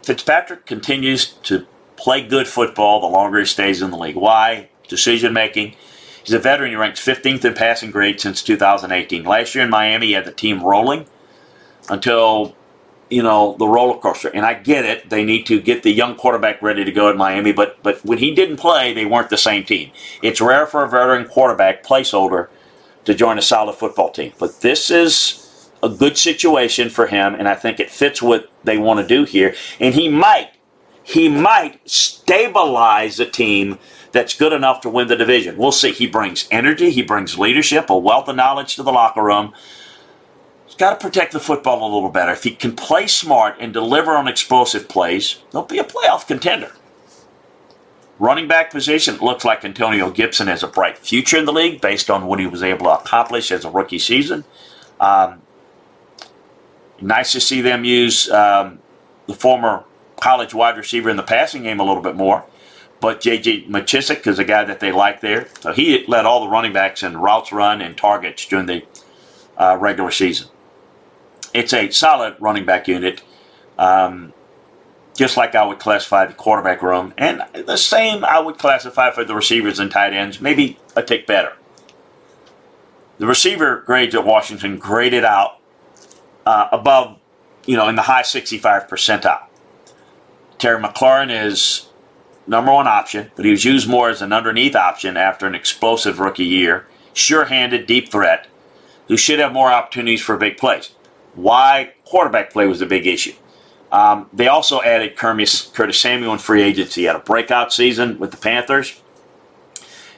[0.03, 1.67] Fitzpatrick continues to
[1.97, 4.17] play good football the longer he stays in the league.
[4.17, 4.69] Why?
[4.91, 5.75] decision making.
[6.23, 6.71] He's a veteran.
[6.71, 9.25] He ranks 15th in passing grade since 2018.
[9.25, 11.07] Last year in Miami, he had the team rolling
[11.89, 12.55] until
[13.11, 14.29] you know the roller coaster.
[14.29, 17.17] And I get it; they need to get the young quarterback ready to go at
[17.17, 17.53] Miami.
[17.53, 19.93] But but when he didn't play, they weren't the same team.
[20.23, 22.49] It's rare for a veteran quarterback placeholder
[23.05, 24.33] to join a solid football team.
[24.39, 28.79] But this is a good situation for him, and I think it fits what they
[28.79, 29.55] want to do here.
[29.81, 30.51] And he might
[31.05, 33.79] he might stabilize a team
[34.13, 35.57] that's good enough to win the division.
[35.57, 35.93] We'll see.
[35.93, 39.53] He brings energy, he brings leadership, a wealth of knowledge to the locker room.
[40.81, 42.33] Got to protect the football a little better.
[42.33, 46.73] If he can play smart and deliver on explosive plays, they'll be a playoff contender.
[48.19, 51.83] Running back position, it looks like Antonio Gibson has a bright future in the league
[51.83, 54.45] based on what he was able to accomplish as a rookie season.
[54.99, 55.43] Um,
[56.99, 58.79] nice to see them use um,
[59.27, 59.85] the former
[60.19, 62.47] college wide receiver in the passing game a little bit more.
[63.03, 63.65] But J.J.
[63.65, 65.49] McKissic is a guy that they like there.
[65.61, 68.87] So he led all the running backs in routes run and targets during the
[69.59, 70.49] uh, regular season.
[71.53, 73.23] It's a solid running back unit,
[73.79, 74.33] um,
[75.17, 77.13] just like I would classify the quarterback room.
[77.19, 81.27] And the same I would classify for the receivers and tight ends, maybe a tick
[81.27, 81.55] better.
[83.19, 85.59] The receiver grades at Washington graded out
[86.47, 87.19] uh, above,
[87.67, 89.45] you know, in the high 65 percentile.
[90.59, 91.89] Terry McLaurin is
[92.47, 96.19] number one option, but he was used more as an underneath option after an explosive
[96.19, 96.87] rookie year.
[97.13, 98.47] Sure handed, deep threat,
[99.09, 100.91] who should have more opportunities for big plays.
[101.43, 103.33] Why quarterback play was a big issue.
[103.93, 107.03] Um, they also added Curtis, Curtis Samuel in free agency.
[107.03, 109.01] He had a breakout season with the Panthers.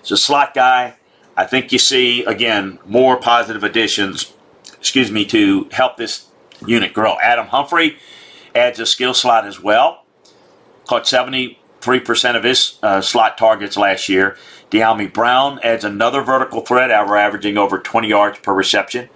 [0.00, 0.94] He's a slot guy.
[1.36, 4.34] I think you see, again, more positive additions,
[4.74, 6.26] excuse me, to help this
[6.66, 7.16] unit grow.
[7.22, 7.96] Adam Humphrey
[8.54, 10.04] adds a skill slot as well.
[10.86, 14.36] Caught 70 3% of his uh, slot targets last year.
[14.70, 19.10] Dyami Brown adds another vertical threat, averaging over 20 yards per reception.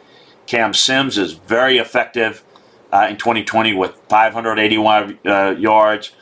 [0.46, 2.42] Cam Sims is very effective
[2.92, 6.12] uh, in 2020 with 581 uh, yards.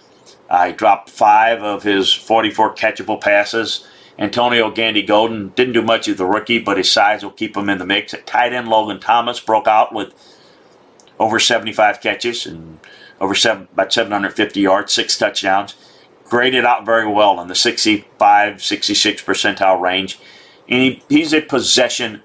[0.64, 3.89] He dropped five of his 44 catchable passes.
[4.18, 7.68] Antonio Gandy Golden didn't do much as the rookie, but his size will keep him
[7.68, 8.14] in the mix.
[8.14, 10.14] At tight end, Logan Thomas broke out with
[11.18, 12.79] over 75 catches and
[13.20, 15.75] over seven, about 750 yards, six touchdowns
[16.25, 20.18] graded out very well in the 65, 66 percentile range.
[20.68, 22.22] And he, he's a possession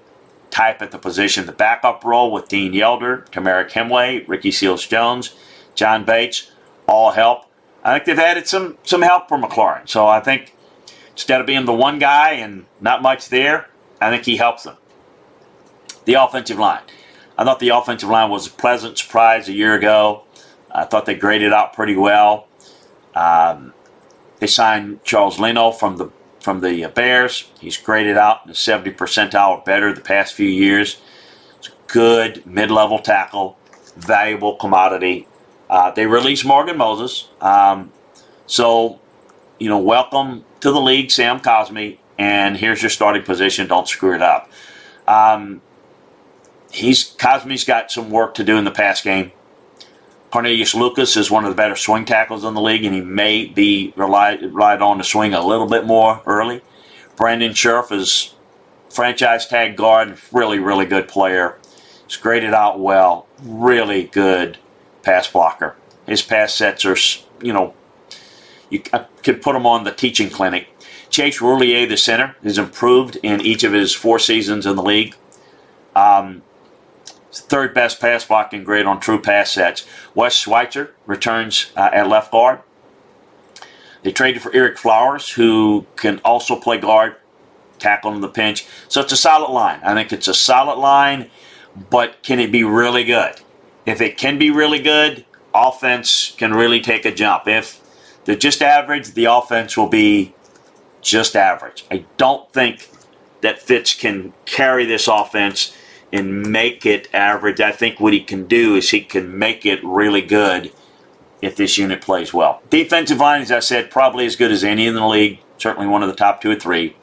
[0.50, 1.46] type at the position.
[1.46, 5.34] The backup role with Deon Yelder, Tamarick Hemway, Ricky Seals Jones,
[5.74, 6.50] John Bates,
[6.86, 7.44] all help.
[7.82, 9.88] I think they've added some some help for McLaurin.
[9.88, 10.54] So I think
[11.12, 13.68] instead of being the one guy and not much there,
[14.00, 14.76] I think he helps them.
[16.04, 16.82] The offensive line.
[17.38, 20.24] I thought the offensive line was a pleasant surprise a year ago.
[20.70, 22.48] I thought they graded out pretty well.
[23.14, 23.72] Um,
[24.38, 26.10] they signed Charles Leno from the
[26.40, 27.50] from the Bears.
[27.60, 31.00] He's graded out in the 70 percentile or better the past few years.
[31.58, 33.58] It's a good mid-level tackle,
[33.96, 35.28] valuable commodity.
[35.68, 37.28] Uh, they released Morgan Moses.
[37.40, 37.92] Um,
[38.46, 38.98] so,
[39.58, 43.68] you know, welcome to the league, Sam Cosmi, and here's your starting position.
[43.68, 44.50] Don't screw it up.
[45.06, 45.60] Um,
[46.72, 49.32] he's Cosmi's got some work to do in the pass game.
[50.30, 53.46] Cornelius Lucas is one of the better swing tackles in the league, and he may
[53.46, 56.62] be relied, relied on to swing a little bit more early.
[57.16, 58.34] Brandon Scherff is
[58.90, 61.58] franchise tag guard, really, really good player.
[62.06, 64.58] He's graded out well, really good
[65.02, 65.76] pass blocker.
[66.06, 66.96] His pass sets are,
[67.44, 67.74] you know,
[68.68, 68.80] you
[69.22, 70.68] could put him on the teaching clinic.
[71.08, 75.16] Chase Roullier, the center, has improved in each of his four seasons in the league.
[75.96, 76.42] Um,
[77.32, 79.86] third best pass blocking grade on true pass sets.
[80.14, 82.60] Wes Schweitzer returns uh, at left guard.
[84.02, 87.16] They traded for Ereck Flowers, who can also play guard,
[87.78, 88.66] tackle in the pinch.
[88.88, 89.80] So it's a solid line.
[89.82, 91.30] I think it's a solid line,
[91.90, 93.34] but can it be really good?
[93.86, 95.24] If it can be really good,
[95.54, 97.46] offense can really take a jump.
[97.46, 97.80] If
[98.24, 100.34] they're just average, the offense will be
[101.02, 101.84] just average.
[101.90, 102.88] I don't think
[103.40, 105.76] that Fitz can carry this offense
[106.12, 107.60] and make it average.
[107.60, 110.72] I think what he can do is he can make it really good
[111.40, 112.62] if this unit plays well.
[112.70, 116.02] Defensive line, as I said, probably as good as any in the league, certainly one
[116.02, 116.96] of the top two or three.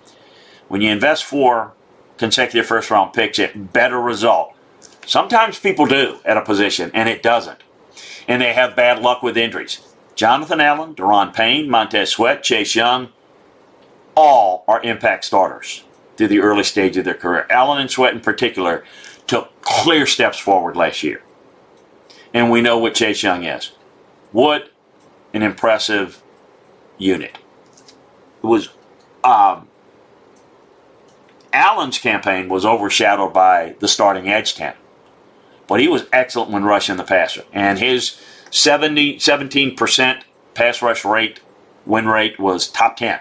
[0.68, 1.74] When you invest four
[2.18, 4.54] consecutive first round picks, it better result.
[5.06, 7.62] Sometimes people do at a position, and it doesn't.
[8.28, 9.80] And they have bad luck with injuries.
[10.16, 13.10] Jonathan Allen, Daron Payne, Montez Sweat, Chase Young,
[14.16, 15.84] all are impact starters
[16.18, 17.46] through the early stage of their career.
[17.50, 18.84] Allen and Sweat, in particular,
[19.28, 21.22] took clear steps forward last year.
[22.34, 23.72] And we know what Chase Young is.
[24.32, 24.72] What
[25.34, 26.22] an impressive
[26.98, 27.38] unit.
[28.44, 28.70] It was
[29.24, 29.68] um,
[31.54, 34.74] Allen's campaign was overshadowed by the starting edge 10.
[35.68, 37.44] But he was excellent when rushing the passer.
[37.52, 41.42] And his 70, 17% pass rush rate,
[41.86, 43.20] win rate was top 10.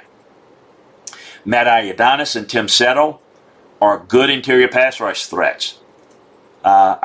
[1.47, 3.23] Matt Ioannidis and Tim Settle
[3.81, 5.79] are good interior pass rush threats.
[6.65, 6.99] Uh,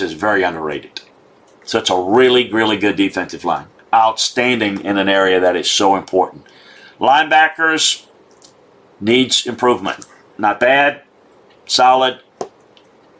[0.00, 1.00] is very underrated.
[1.64, 3.66] So it's a really, really good defensive line.
[3.92, 6.46] outstanding in an area that is so important.
[6.98, 8.06] Linebackers
[9.00, 10.06] needs improvement.
[10.38, 11.02] Not bad,
[11.66, 12.20] solid,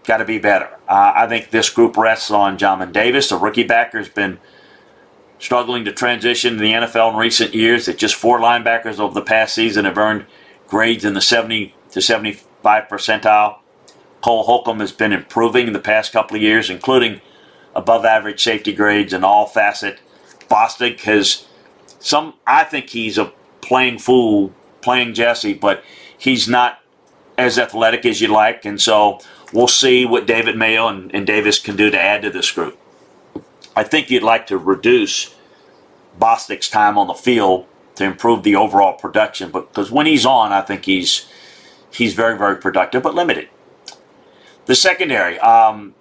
[0.04, 0.68] got to be better.
[0.88, 4.38] Uh, I think this group rests on Jamin Davis, the rookie backer, has been
[5.40, 7.86] struggling to transition to the NFL in recent years.
[7.86, 10.24] That just four linebackers over the past season have earned
[10.72, 13.58] grades in the 70 to 75 percentile.
[14.22, 17.20] Cole Holcomb has been improving in the past couple of years, including
[17.74, 19.98] above average safety grades in all facet.
[20.48, 21.46] Bostic has
[22.00, 22.32] some.
[22.46, 24.50] I think he's a playing fool,
[24.80, 25.84] playing Jesse, but
[26.16, 26.80] he's not
[27.36, 29.20] as athletic as you'd like, and so
[29.52, 32.78] we'll see what David Mayo and, and Davis can do to add to this group.
[33.76, 35.34] I think you'd like to reduce
[36.18, 37.66] Bostic's time on the field
[37.96, 41.26] to improve the overall production, but because when he's on, I think he's
[41.92, 43.48] he's very very productive, but limited.
[44.66, 45.94] The secondary, um,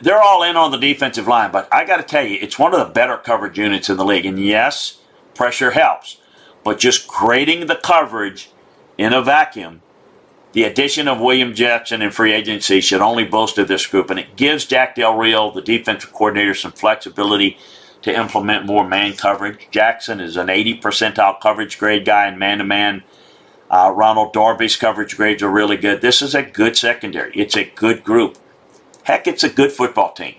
[0.00, 2.74] they're all in on the defensive line, but I got to tell you, it's one
[2.74, 4.26] of the better coverage units in the league.
[4.26, 5.00] And yes,
[5.34, 6.18] pressure helps,
[6.62, 8.50] but just grading the coverage
[8.98, 9.80] in a vacuum
[10.52, 14.36] the addition of William Jackson in free agency should only bolster this group, and it
[14.36, 17.56] gives Jack Del Rio, the defensive coordinator, some flexibility
[18.02, 19.68] to implement more man coverage.
[19.70, 23.02] Jackson is an 80 percentile coverage grade guy in man to man.
[23.70, 26.02] Ronald Darby's coverage grades are really good.
[26.02, 27.32] This is a good secondary.
[27.34, 28.36] It's a good group.
[29.04, 30.36] Heck, it's a good football team.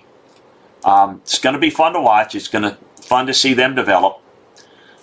[0.84, 2.34] Um, it's going to be fun to watch.
[2.34, 4.20] It's going to fun to see them develop.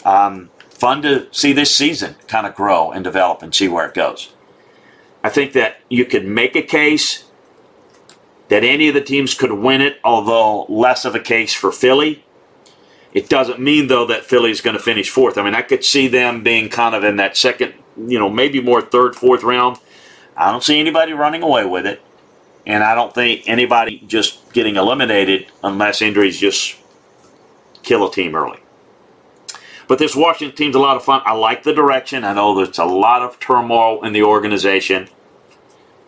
[0.05, 3.93] Um, fun to see this season kind of grow and develop and see where it
[3.93, 4.33] goes.
[5.23, 7.25] I think that you could make a case
[8.49, 12.23] that any of the teams could win it, although less of a case for Philly.
[13.13, 15.37] It doesn't mean, though, that Philly's going to finish fourth.
[15.37, 18.61] I mean, I could see them being kind of in that second, you know, maybe
[18.61, 19.77] more third, fourth round.
[20.37, 22.01] I don't see anybody running away with it.
[22.65, 26.77] And I don't think anybody just getting eliminated unless injuries just
[27.83, 28.59] kill a team early.
[29.87, 31.21] But this Washington team's a lot of fun.
[31.25, 32.23] I like the direction.
[32.23, 35.09] I know there's a lot of turmoil in the organization,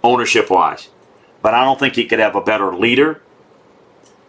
[0.04, 0.90] ownership wise.
[1.42, 3.22] But I don't think you could have a better leader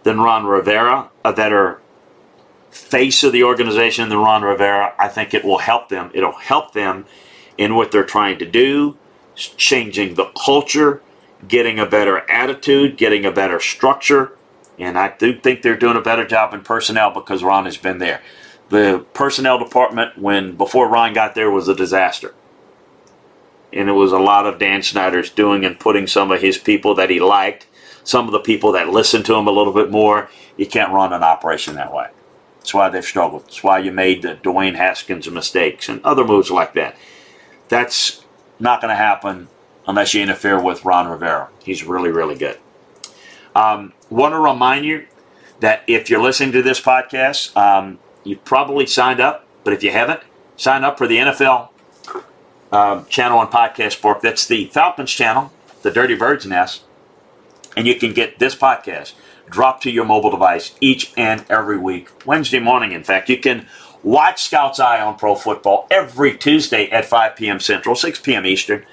[0.03, 1.81] than Ron Rivera, a better
[2.75, 4.95] face of the organization the Ron Rivera.
[4.99, 6.11] I think it will help them.
[6.15, 7.07] It'll help them
[7.57, 8.99] in what they're trying to do,
[9.37, 11.03] changing the culture,
[11.47, 14.37] getting a better attitude, getting a better structure.
[14.79, 17.99] And I do think they're doing a better job in personnel because Ron has been
[17.99, 18.21] there
[18.71, 22.35] the personnel department when before Ron got there was a disaster.
[23.73, 26.95] And it was a lot of Dan Snyder's doing and putting some of his people
[26.95, 27.67] that he liked,
[28.05, 30.31] some of the people that listened to him a little bit more.
[30.57, 32.09] You can't run an operation that way.
[32.65, 33.45] That's why they've struggled.
[33.45, 36.97] That's why you made the Dwayne Haskins mistakes and other moves like that.
[37.69, 38.25] That's
[38.59, 39.49] not going to happen
[39.87, 41.51] unless you interfere with Ron Rivera.
[41.63, 42.59] He's really, really good.
[43.55, 45.07] Um, want to remind you
[45.61, 49.91] that if you're listening to this podcast, um, You've probably signed up, but if you
[49.91, 50.21] haven't,
[50.57, 51.69] sign up for the NFL
[52.73, 54.23] um, channel on Podcast Bork.
[54.23, 55.53] That's the Falcons channel,
[55.83, 56.83] the Dirty Birds Nest,
[57.77, 59.13] and you can get this podcast
[59.49, 62.09] dropped to your mobile device each and every week.
[62.27, 63.67] Wednesday morning, in fact, you can
[64.03, 67.61] watch Scout's Eye on Pro Football every Tuesday at 5 p.m.
[67.61, 68.47] Central, 6 p.m.
[68.47, 68.85] Eastern.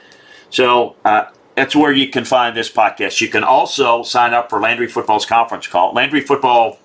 [0.49, 1.25] So uh,
[1.55, 3.21] that's where you can find this podcast.
[3.21, 5.93] You can also sign up for Landry Football's conference call.
[5.93, 6.79] Landry Football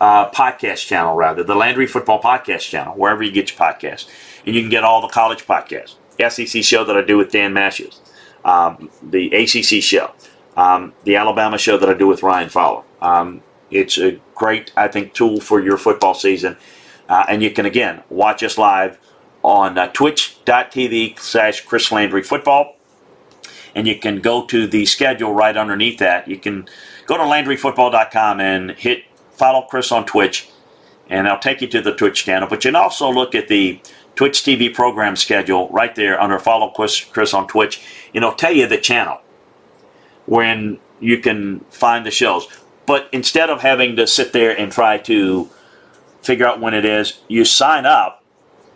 [0.00, 4.08] uh, podcast channel, rather, the Landry Football Podcast channel, wherever you get your podcasts.
[4.46, 5.96] And you can get all the college podcasts.
[6.18, 8.00] SEC show that I do with Dan Matthews,
[8.44, 10.12] um, the ACC show,
[10.58, 12.82] um, the Alabama show that I do with Ryan Fowler.
[13.00, 16.56] Um, it's a great, I think, tool for your football season.
[17.08, 18.98] Uh, and you can, again, watch us live
[19.44, 22.74] on uh, twitch.tv slash Chris Landry Football.
[23.76, 26.26] And you can go to the schedule right underneath that.
[26.26, 26.68] You can
[27.06, 30.48] go to LandryFootball.com and hit follow Chris on Twitch,
[31.08, 32.48] and I'll take you to the Twitch channel.
[32.48, 33.80] But you can also look at the
[34.16, 37.80] Twitch TV program schedule right there under Follow Chris, Chris on Twitch,
[38.12, 39.20] and it'll tell you the channel
[40.28, 42.46] when you can find the shows.
[42.86, 45.48] But instead of having to sit there and try to
[46.22, 48.22] figure out when it is, you sign up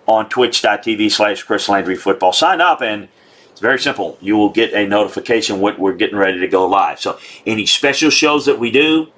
[0.06, 2.32] on twitch.tv slash Chris Landry Football.
[2.32, 3.08] Sign up and
[3.50, 4.16] it's very simple.
[4.20, 6.98] You will get a notification when we're getting ready to go live.
[7.00, 9.08] So any special shows that we do,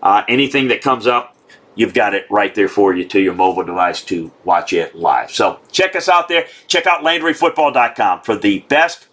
[0.00, 1.36] uh, anything that comes up,
[1.74, 5.32] you've got it right there for you to your mobile device to watch it live.
[5.32, 6.46] So check us out there.
[6.68, 9.06] Check out LandryFootball.com for the best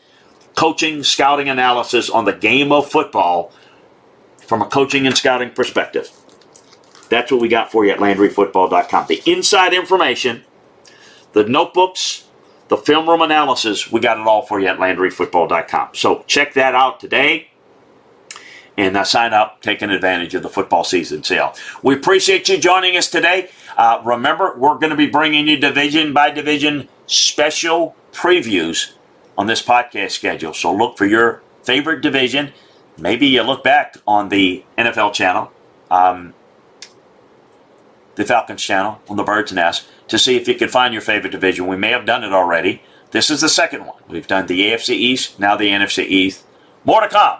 [0.58, 3.54] coaching, scouting analysis on the game of football
[4.48, 6.12] from a coaching and scouting perspective.
[7.10, 9.08] That's what we got for you at LandryFootball.com.
[9.10, 10.46] The inside information,
[11.34, 12.26] the notebooks,
[12.70, 15.90] the film room analysis, we got it all for you at LandryFootball.com.
[15.96, 17.48] So check that out today.
[18.78, 21.56] and uh, sign up, taking advantage of the football season sale.
[21.84, 23.50] We appreciate you joining us today.
[23.78, 28.94] Uh, remember, we're going to be bringing you division by division special previews
[29.38, 30.54] on this podcast schedule.
[30.54, 32.54] So look for your favorite division.
[32.98, 35.52] Maybe you look back on the NFL channel,
[35.92, 36.34] um,
[38.16, 41.32] the Falcons channel, on the Bird's Nest to see if you can find your favorite
[41.32, 41.68] division.
[41.68, 42.82] We may have done it already.
[43.12, 44.02] This is the second one.
[44.08, 46.44] We've done the AFC East, now the NFC East.
[46.84, 47.40] More to come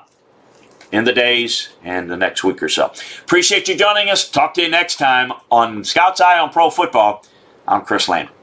[0.92, 2.92] in the days and the next week or so.
[3.22, 4.30] Appreciate you joining us.
[4.30, 7.26] Talk to you next time on Scout's Eye on Pro Football.
[7.68, 8.37] I'm Chris Landry.